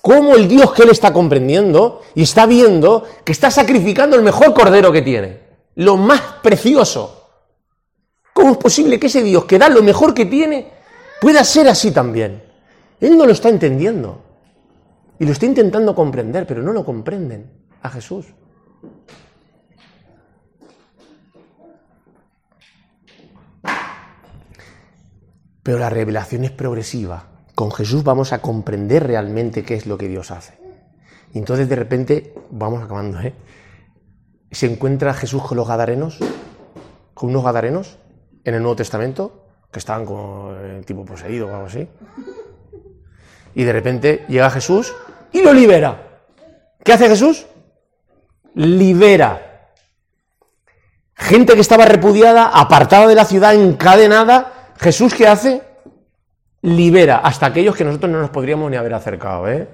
cómo 0.00 0.34
el 0.34 0.48
Dios 0.48 0.72
que 0.72 0.82
él 0.82 0.90
está 0.90 1.12
comprendiendo 1.12 2.02
y 2.14 2.22
está 2.22 2.46
viendo 2.46 3.04
que 3.24 3.32
está 3.32 3.50
sacrificando 3.50 4.16
el 4.16 4.22
mejor 4.22 4.54
cordero 4.54 4.90
que 4.92 5.02
tiene 5.02 5.50
lo 5.76 5.96
más 5.96 6.20
precioso. 6.42 7.28
¿Cómo 8.32 8.52
es 8.52 8.58
posible 8.58 8.98
que 8.98 9.06
ese 9.06 9.22
Dios 9.22 9.44
que 9.44 9.58
da 9.58 9.68
lo 9.68 9.82
mejor 9.82 10.14
que 10.14 10.26
tiene 10.26 10.70
pueda 11.20 11.44
ser 11.44 11.68
así 11.68 11.90
también? 11.90 12.42
Él 13.00 13.16
no 13.16 13.26
lo 13.26 13.32
está 13.32 13.48
entendiendo. 13.48 14.22
Y 15.18 15.26
lo 15.26 15.32
está 15.32 15.46
intentando 15.46 15.94
comprender, 15.94 16.46
pero 16.46 16.62
no 16.62 16.72
lo 16.72 16.84
comprenden 16.84 17.50
a 17.82 17.90
Jesús. 17.90 18.26
Pero 25.62 25.78
la 25.78 25.90
revelación 25.90 26.44
es 26.44 26.50
progresiva. 26.50 27.24
Con 27.54 27.72
Jesús 27.72 28.04
vamos 28.04 28.32
a 28.32 28.40
comprender 28.40 29.06
realmente 29.06 29.64
qué 29.64 29.74
es 29.74 29.86
lo 29.86 29.98
que 29.98 30.08
Dios 30.08 30.30
hace. 30.30 30.54
Y 31.32 31.38
entonces 31.38 31.68
de 31.68 31.76
repente, 31.76 32.34
vamos 32.50 32.82
acabando, 32.82 33.20
¿eh? 33.20 33.34
se 34.50 34.66
encuentra 34.66 35.14
Jesús 35.14 35.42
con 35.42 35.56
los 35.56 35.68
gadarenos, 35.68 36.18
con 37.14 37.30
unos 37.30 37.44
gadarenos 37.44 37.98
en 38.44 38.54
el 38.54 38.62
Nuevo 38.62 38.76
Testamento, 38.76 39.46
que 39.70 39.78
estaban 39.78 40.04
como 40.04 40.52
el 40.54 40.84
tipo 40.84 41.04
poseído 41.04 41.46
o 41.46 41.54
algo 41.54 41.66
así. 41.66 41.88
Y 43.54 43.64
de 43.64 43.72
repente 43.72 44.24
llega 44.28 44.50
Jesús 44.50 44.94
y 45.32 45.42
lo 45.42 45.52
libera. 45.52 46.22
¿Qué 46.82 46.92
hace 46.92 47.08
Jesús? 47.08 47.46
Libera. 48.54 49.72
Gente 51.14 51.54
que 51.54 51.60
estaba 51.60 51.84
repudiada, 51.84 52.48
apartada 52.48 53.06
de 53.06 53.14
la 53.14 53.24
ciudad, 53.24 53.54
encadenada. 53.54 54.59
Jesús, 54.80 55.14
¿qué 55.14 55.26
hace? 55.26 55.62
Libera 56.62 57.18
hasta 57.18 57.46
aquellos 57.46 57.76
que 57.76 57.84
nosotros 57.84 58.10
no 58.10 58.20
nos 58.20 58.30
podríamos 58.30 58.70
ni 58.70 58.78
haber 58.78 58.94
acercado, 58.94 59.46
¿eh? 59.48 59.68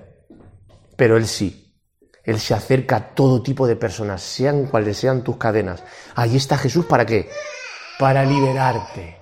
Pero 0.96 1.16
él 1.16 1.26
sí. 1.26 1.62
Él 2.24 2.40
se 2.40 2.54
acerca 2.54 2.96
a 2.96 3.14
todo 3.14 3.40
tipo 3.40 3.68
de 3.68 3.76
personas, 3.76 4.20
sean 4.20 4.66
cuales 4.66 4.96
sean 4.96 5.22
tus 5.22 5.36
cadenas. 5.36 5.84
Ahí 6.16 6.36
está 6.36 6.58
Jesús 6.58 6.86
para 6.86 7.06
qué? 7.06 7.30
Para 8.00 8.24
liberarte. 8.24 9.16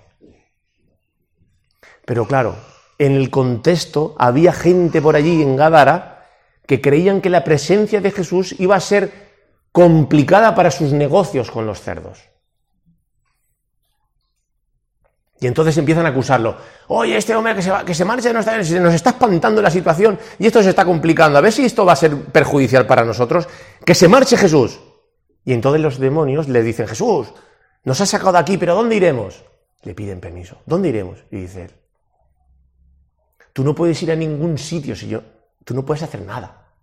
Pero 2.06 2.26
claro, 2.26 2.56
en 2.98 3.12
el 3.12 3.28
contexto 3.28 4.14
había 4.18 4.54
gente 4.54 5.02
por 5.02 5.16
allí 5.16 5.42
en 5.42 5.54
Gadara 5.54 6.26
que 6.66 6.80
creían 6.80 7.20
que 7.20 7.28
la 7.28 7.44
presencia 7.44 8.00
de 8.00 8.10
Jesús 8.10 8.54
iba 8.58 8.74
a 8.74 8.80
ser 8.80 9.12
complicada 9.70 10.54
para 10.54 10.70
sus 10.70 10.92
negocios 10.92 11.50
con 11.50 11.66
los 11.66 11.82
cerdos. 11.82 12.33
Y 15.40 15.46
entonces 15.46 15.76
empiezan 15.76 16.06
a 16.06 16.10
acusarlo. 16.10 16.56
Oye, 16.88 17.16
este 17.16 17.34
hombre 17.34 17.54
que 17.54 17.62
se, 17.62 17.70
va, 17.70 17.84
que 17.84 17.94
se 17.94 18.04
marcha 18.04 18.32
nos 18.32 18.46
está, 18.46 18.80
nos 18.80 18.94
está 18.94 19.10
espantando 19.10 19.60
la 19.60 19.70
situación 19.70 20.18
y 20.38 20.46
esto 20.46 20.62
se 20.62 20.70
está 20.70 20.84
complicando. 20.84 21.38
A 21.38 21.40
ver 21.40 21.52
si 21.52 21.64
esto 21.64 21.84
va 21.84 21.92
a 21.92 21.96
ser 21.96 22.16
perjudicial 22.16 22.86
para 22.86 23.04
nosotros. 23.04 23.48
Que 23.84 23.94
se 23.94 24.08
marche 24.08 24.36
Jesús. 24.36 24.80
Y 25.44 25.52
entonces 25.52 25.82
los 25.82 25.98
demonios 25.98 26.48
le 26.48 26.62
dicen, 26.62 26.86
Jesús, 26.86 27.28
nos 27.82 28.00
has 28.00 28.08
sacado 28.08 28.32
de 28.32 28.38
aquí, 28.38 28.56
pero 28.56 28.74
¿dónde 28.74 28.96
iremos? 28.96 29.42
Le 29.82 29.94
piden 29.94 30.20
permiso. 30.20 30.58
¿Dónde 30.64 30.88
iremos? 30.88 31.18
Y 31.30 31.36
dice 31.36 31.84
tú 33.54 33.62
no 33.62 33.74
puedes 33.74 34.02
ir 34.02 34.10
a 34.10 34.16
ningún 34.16 34.58
sitio 34.58 34.94
si 34.94 35.08
yo, 35.08 35.22
tú 35.64 35.74
no 35.74 35.86
puedes 35.86 36.02
hacer 36.02 36.20
nada. 36.20 36.74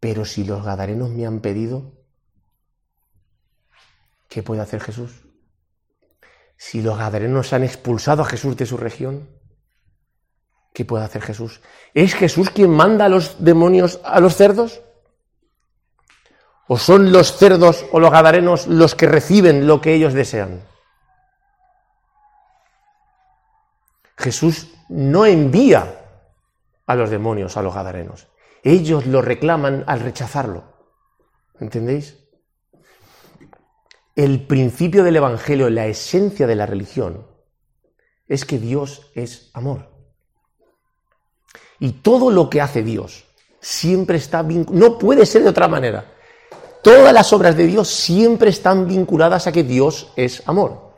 Pero 0.00 0.24
si 0.24 0.44
los 0.44 0.64
gadarenos 0.64 1.10
me 1.10 1.26
han 1.26 1.40
pedido, 1.40 1.92
¿qué 4.28 4.42
puede 4.42 4.62
hacer 4.62 4.80
Jesús? 4.80 5.23
Si 6.66 6.80
los 6.80 6.96
gadarenos 6.96 7.52
han 7.52 7.62
expulsado 7.62 8.22
a 8.22 8.24
Jesús 8.24 8.56
de 8.56 8.64
su 8.64 8.78
región, 8.78 9.28
¿qué 10.72 10.86
puede 10.86 11.04
hacer 11.04 11.20
Jesús? 11.20 11.60
¿Es 11.92 12.14
Jesús 12.14 12.48
quien 12.48 12.70
manda 12.70 13.04
a 13.04 13.10
los 13.10 13.44
demonios 13.44 14.00
a 14.02 14.18
los 14.18 14.34
cerdos? 14.34 14.80
¿O 16.66 16.78
son 16.78 17.12
los 17.12 17.36
cerdos 17.36 17.84
o 17.92 18.00
los 18.00 18.10
gadarenos 18.10 18.66
los 18.66 18.94
que 18.94 19.06
reciben 19.06 19.66
lo 19.66 19.82
que 19.82 19.92
ellos 19.92 20.14
desean? 20.14 20.62
Jesús 24.16 24.72
no 24.88 25.26
envía 25.26 26.00
a 26.86 26.94
los 26.94 27.10
demonios, 27.10 27.58
a 27.58 27.62
los 27.62 27.74
gadarenos. 27.74 28.28
Ellos 28.62 29.04
lo 29.04 29.20
reclaman 29.20 29.84
al 29.86 30.00
rechazarlo. 30.00 30.64
¿Entendéis? 31.60 32.23
El 34.16 34.46
principio 34.46 35.02
del 35.02 35.16
Evangelio, 35.16 35.68
la 35.70 35.86
esencia 35.86 36.46
de 36.46 36.54
la 36.54 36.66
religión, 36.66 37.26
es 38.28 38.44
que 38.44 38.58
Dios 38.58 39.10
es 39.14 39.50
amor. 39.52 39.90
Y 41.80 41.92
todo 41.92 42.30
lo 42.30 42.48
que 42.48 42.60
hace 42.60 42.82
Dios 42.82 43.24
siempre 43.60 44.16
está 44.16 44.42
vinculado, 44.42 44.88
no 44.88 44.98
puede 44.98 45.26
ser 45.26 45.42
de 45.42 45.48
otra 45.48 45.68
manera. 45.68 46.12
Todas 46.82 47.12
las 47.12 47.32
obras 47.32 47.56
de 47.56 47.66
Dios 47.66 47.88
siempre 47.88 48.50
están 48.50 48.86
vinculadas 48.86 49.46
a 49.46 49.52
que 49.52 49.64
Dios 49.64 50.12
es 50.16 50.42
amor. 50.46 50.94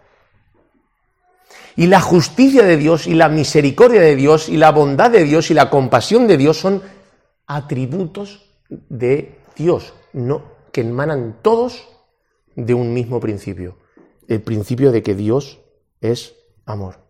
Y 1.77 1.87
la 1.87 2.01
justicia 2.01 2.65
de 2.65 2.77
Dios 2.77 3.07
y 3.07 3.15
la 3.15 3.29
misericordia 3.29 4.01
de 4.01 4.17
Dios 4.17 4.49
y 4.49 4.57
la 4.57 4.73
bondad 4.73 5.11
de 5.11 5.25
Dios 5.25 5.51
y 5.51 5.55
la 5.55 5.71
compasión 5.71 6.27
de 6.27 6.37
Dios 6.37 6.59
son 6.59 6.83
atributos 7.47 8.51
de 8.69 9.39
Dios, 9.55 9.93
no, 10.13 10.43
que 10.73 10.81
emanan 10.81 11.39
todos 11.43 11.87
de 12.57 12.75
un 12.75 12.93
mismo 12.93 13.21
principio, 13.21 13.79
el 14.27 14.43
principio 14.43 14.91
de 14.91 15.03
que 15.03 15.15
Dios 15.15 15.61
es 16.01 16.35
amor. 16.65 17.07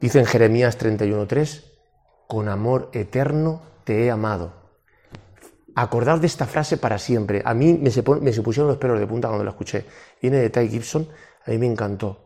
Dice 0.00 0.18
en 0.18 0.26
Jeremías 0.26 0.78
31.3, 0.78 1.64
con 2.26 2.48
amor 2.48 2.90
eterno 2.92 3.62
te 3.84 4.04
he 4.04 4.10
amado. 4.10 4.66
Acordaos 5.74 6.20
de 6.20 6.26
esta 6.26 6.46
frase 6.46 6.78
para 6.78 6.98
siempre. 6.98 7.42
A 7.44 7.52
mí 7.52 7.74
me 7.74 7.90
se, 7.90 8.02
me 8.02 8.32
los 8.32 8.76
pelos 8.78 8.98
de 8.98 9.06
punta 9.06 9.28
cuando 9.28 9.44
la 9.44 9.50
escuché. 9.50 9.84
Viene 10.20 10.38
de 10.38 10.50
Ty 10.50 10.68
Gibson, 10.68 11.08
a 11.44 11.50
mí 11.50 11.58
me 11.58 11.66
encantó. 11.66 12.24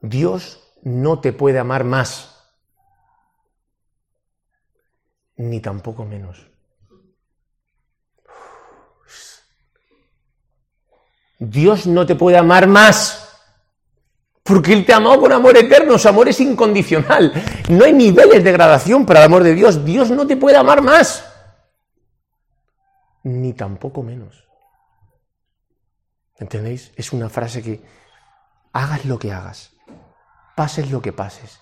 Dios 0.00 0.62
no 0.82 1.20
te 1.20 1.32
puede 1.32 1.58
amar 1.58 1.84
más, 1.84 2.52
ni 5.36 5.60
tampoco 5.60 6.04
menos. 6.04 6.47
Dios 11.38 11.86
no 11.86 12.04
te 12.04 12.16
puede 12.16 12.36
amar 12.36 12.66
más. 12.66 13.24
Porque 14.42 14.72
Él 14.72 14.86
te 14.86 14.94
amó 14.94 15.20
con 15.20 15.30
amor 15.30 15.56
eterno, 15.56 15.98
su 15.98 16.08
amor 16.08 16.28
es 16.28 16.40
incondicional. 16.40 17.32
No 17.68 17.84
hay 17.84 17.92
niveles 17.92 18.42
de 18.42 18.52
gradación 18.52 19.04
para 19.04 19.20
el 19.20 19.26
amor 19.26 19.42
de 19.42 19.54
Dios. 19.54 19.84
Dios 19.84 20.10
no 20.10 20.26
te 20.26 20.36
puede 20.36 20.56
amar 20.56 20.82
más. 20.82 21.24
Ni 23.24 23.52
tampoco 23.52 24.02
menos. 24.02 24.48
¿Entendéis? 26.38 26.92
Es 26.96 27.12
una 27.12 27.28
frase 27.28 27.62
que 27.62 27.82
hagas 28.72 29.04
lo 29.04 29.18
que 29.18 29.32
hagas, 29.32 29.72
pases 30.56 30.90
lo 30.90 31.02
que 31.02 31.12
pases. 31.12 31.60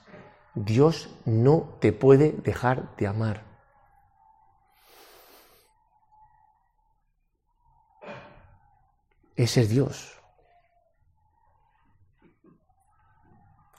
Dios 0.55 1.11
no 1.25 1.77
te 1.81 1.93
puede 1.93 2.33
dejar 2.33 2.95
de 2.97 3.07
amar. 3.07 3.43
Ese 9.37 9.63
es 9.63 9.69
Dios. 9.69 10.19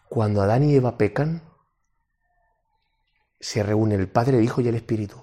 Cuando 0.08 0.42
Adán 0.42 0.64
y 0.64 0.76
Eva 0.76 0.98
pecan, 0.98 1.42
se 3.40 3.64
reúne 3.64 3.96
el 3.96 4.08
Padre, 4.08 4.38
el 4.38 4.44
Hijo 4.44 4.62
y 4.62 4.68
el 4.68 4.76
Espíritu. 4.76 5.18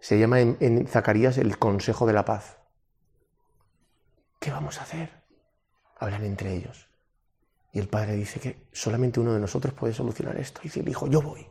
Se 0.00 0.18
llama 0.18 0.40
en, 0.40 0.86
Zacarías 0.86 1.38
el 1.38 1.58
Consejo 1.58 2.06
de 2.06 2.12
la 2.12 2.24
Paz. 2.24 2.58
¿Qué 4.38 4.50
vamos 4.50 4.78
a 4.78 4.82
hacer? 4.82 5.24
Hablan 5.96 6.24
entre 6.24 6.54
ellos. 6.54 6.88
Y 7.72 7.78
el 7.78 7.88
Padre 7.88 8.14
dice 8.14 8.40
que 8.40 8.68
solamente 8.72 9.20
uno 9.20 9.34
de 9.34 9.40
nosotros 9.40 9.74
puede 9.74 9.94
solucionar 9.94 10.36
esto. 10.38 10.60
Y 10.62 10.64
dice 10.64 10.80
el 10.80 10.88
Hijo, 10.88 11.06
yo 11.08 11.22
voy. 11.22 11.46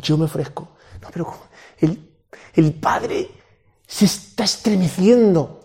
Yo 0.00 0.16
me 0.16 0.24
ofrezco. 0.24 0.76
No, 1.02 1.08
pero 1.10 1.32
el, 1.78 2.18
el 2.54 2.74
Padre 2.74 3.30
se 3.86 4.04
está 4.06 4.44
estremeciendo 4.44 5.57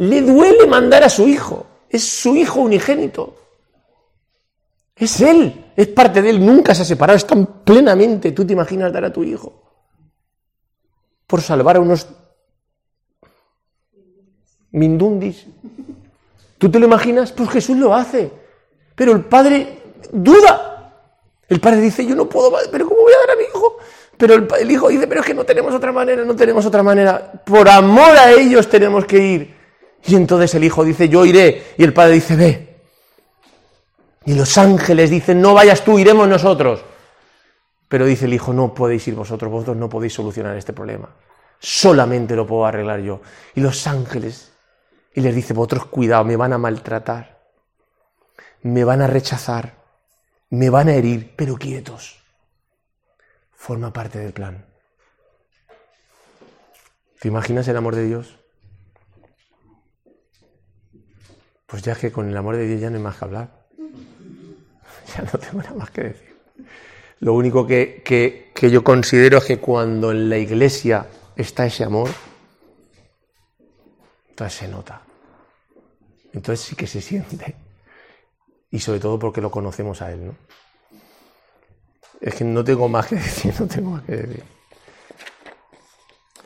le 0.00 0.22
duele 0.22 0.66
mandar 0.66 1.04
a 1.04 1.10
su 1.10 1.28
hijo. 1.28 1.66
Es 1.90 2.04
su 2.04 2.34
hijo 2.34 2.60
unigénito. 2.60 3.36
Es 4.96 5.20
él, 5.20 5.72
es 5.76 5.88
parte 5.88 6.22
de 6.22 6.30
él, 6.30 6.44
nunca 6.44 6.74
se 6.74 6.82
ha 6.82 6.84
separado, 6.84 7.16
están 7.16 7.64
plenamente. 7.64 8.32
¿Tú 8.32 8.46
te 8.46 8.54
imaginas 8.54 8.92
dar 8.92 9.04
a 9.04 9.12
tu 9.12 9.22
hijo? 9.22 9.62
Por 11.26 11.42
salvar 11.42 11.76
a 11.76 11.80
unos 11.80 12.06
mindundis. 14.70 15.46
¿Tú 16.56 16.70
te 16.70 16.78
lo 16.78 16.86
imaginas? 16.86 17.32
Pues 17.32 17.50
Jesús 17.50 17.76
lo 17.76 17.94
hace. 17.94 18.30
Pero 18.94 19.12
el 19.12 19.24
padre 19.24 19.82
duda. 20.12 20.94
El 21.46 21.60
padre 21.60 21.80
dice, 21.80 22.06
yo 22.06 22.14
no 22.14 22.26
puedo, 22.26 22.52
pero 22.70 22.88
¿cómo 22.88 23.02
voy 23.02 23.12
a 23.12 23.26
dar 23.26 23.36
a 23.36 23.38
mi 23.38 23.44
hijo? 23.44 23.76
Pero 24.16 24.34
el, 24.34 24.48
el 24.60 24.70
hijo 24.70 24.88
dice, 24.88 25.06
pero 25.06 25.20
es 25.20 25.26
que 25.26 25.34
no 25.34 25.44
tenemos 25.44 25.74
otra 25.74 25.92
manera, 25.92 26.24
no 26.24 26.36
tenemos 26.36 26.64
otra 26.64 26.82
manera. 26.82 27.32
Por 27.44 27.68
amor 27.68 28.16
a 28.16 28.32
ellos 28.32 28.68
tenemos 28.68 29.04
que 29.04 29.18
ir. 29.18 29.59
Y 30.06 30.16
entonces 30.16 30.54
el 30.54 30.64
hijo 30.64 30.84
dice, 30.84 31.08
yo 31.08 31.24
iré. 31.24 31.74
Y 31.76 31.84
el 31.84 31.92
padre 31.92 32.14
dice, 32.14 32.36
ve. 32.36 32.80
Y 34.24 34.34
los 34.34 34.58
ángeles 34.58 35.10
dicen, 35.10 35.40
no 35.40 35.54
vayas 35.54 35.82
tú, 35.84 35.98
iremos 35.98 36.28
nosotros. 36.28 36.84
Pero 37.88 38.06
dice 38.06 38.26
el 38.26 38.34
hijo, 38.34 38.52
no 38.52 38.72
podéis 38.72 39.06
ir 39.08 39.14
vosotros, 39.14 39.50
vosotros 39.50 39.76
no 39.76 39.88
podéis 39.88 40.14
solucionar 40.14 40.56
este 40.56 40.72
problema. 40.72 41.08
Solamente 41.58 42.36
lo 42.36 42.46
puedo 42.46 42.64
arreglar 42.64 43.00
yo. 43.00 43.20
Y 43.54 43.60
los 43.60 43.86
ángeles, 43.86 44.52
y 45.14 45.20
les 45.20 45.34
dice, 45.34 45.54
vosotros 45.54 45.86
cuidado, 45.86 46.24
me 46.24 46.36
van 46.36 46.52
a 46.52 46.58
maltratar, 46.58 47.40
me 48.62 48.84
van 48.84 49.02
a 49.02 49.06
rechazar, 49.06 49.74
me 50.50 50.70
van 50.70 50.88
a 50.88 50.94
herir, 50.94 51.34
pero 51.36 51.56
quietos. 51.56 52.22
Forma 53.52 53.92
parte 53.92 54.18
del 54.18 54.32
plan. 54.32 54.64
¿Te 57.20 57.28
imaginas 57.28 57.68
el 57.68 57.76
amor 57.76 57.96
de 57.96 58.04
Dios? 58.04 58.39
Pues 61.70 61.82
ya 61.82 61.94
que 61.94 62.10
con 62.10 62.28
el 62.28 62.36
amor 62.36 62.56
de 62.56 62.66
Dios 62.66 62.80
ya 62.80 62.90
no 62.90 62.96
hay 62.96 63.02
más 63.02 63.16
que 63.16 63.24
hablar. 63.24 63.60
Ya 65.16 65.22
no 65.22 65.38
tengo 65.40 65.60
nada 65.60 65.74
más 65.74 65.90
que 65.90 66.02
decir. 66.02 66.36
Lo 67.18 67.34
único 67.34 67.66
que, 67.66 68.02
que, 68.04 68.70
yo 68.70 68.84
considero 68.84 69.38
es 69.38 69.44
que 69.44 69.58
cuando 69.58 70.12
en 70.12 70.30
la 70.30 70.38
iglesia 70.38 71.06
está 71.34 71.66
ese 71.66 71.82
amor, 71.82 72.08
entonces 74.28 74.58
se 74.58 74.68
nota. 74.68 75.02
Entonces 76.32 76.64
sí 76.64 76.76
que 76.76 76.86
se 76.86 77.00
siente. 77.00 77.56
Y 78.70 78.78
sobre 78.78 79.00
todo 79.00 79.18
porque 79.18 79.40
lo 79.40 79.50
conocemos 79.50 80.00
a 80.00 80.12
Él, 80.12 80.26
¿no? 80.26 80.34
Es 82.20 82.34
que 82.36 82.44
no 82.44 82.62
tengo 82.62 82.88
más 82.88 83.08
que 83.08 83.16
decir, 83.16 83.52
no 83.58 83.66
tengo 83.66 83.90
más 83.90 84.04
que 84.04 84.16
decir. 84.16 84.59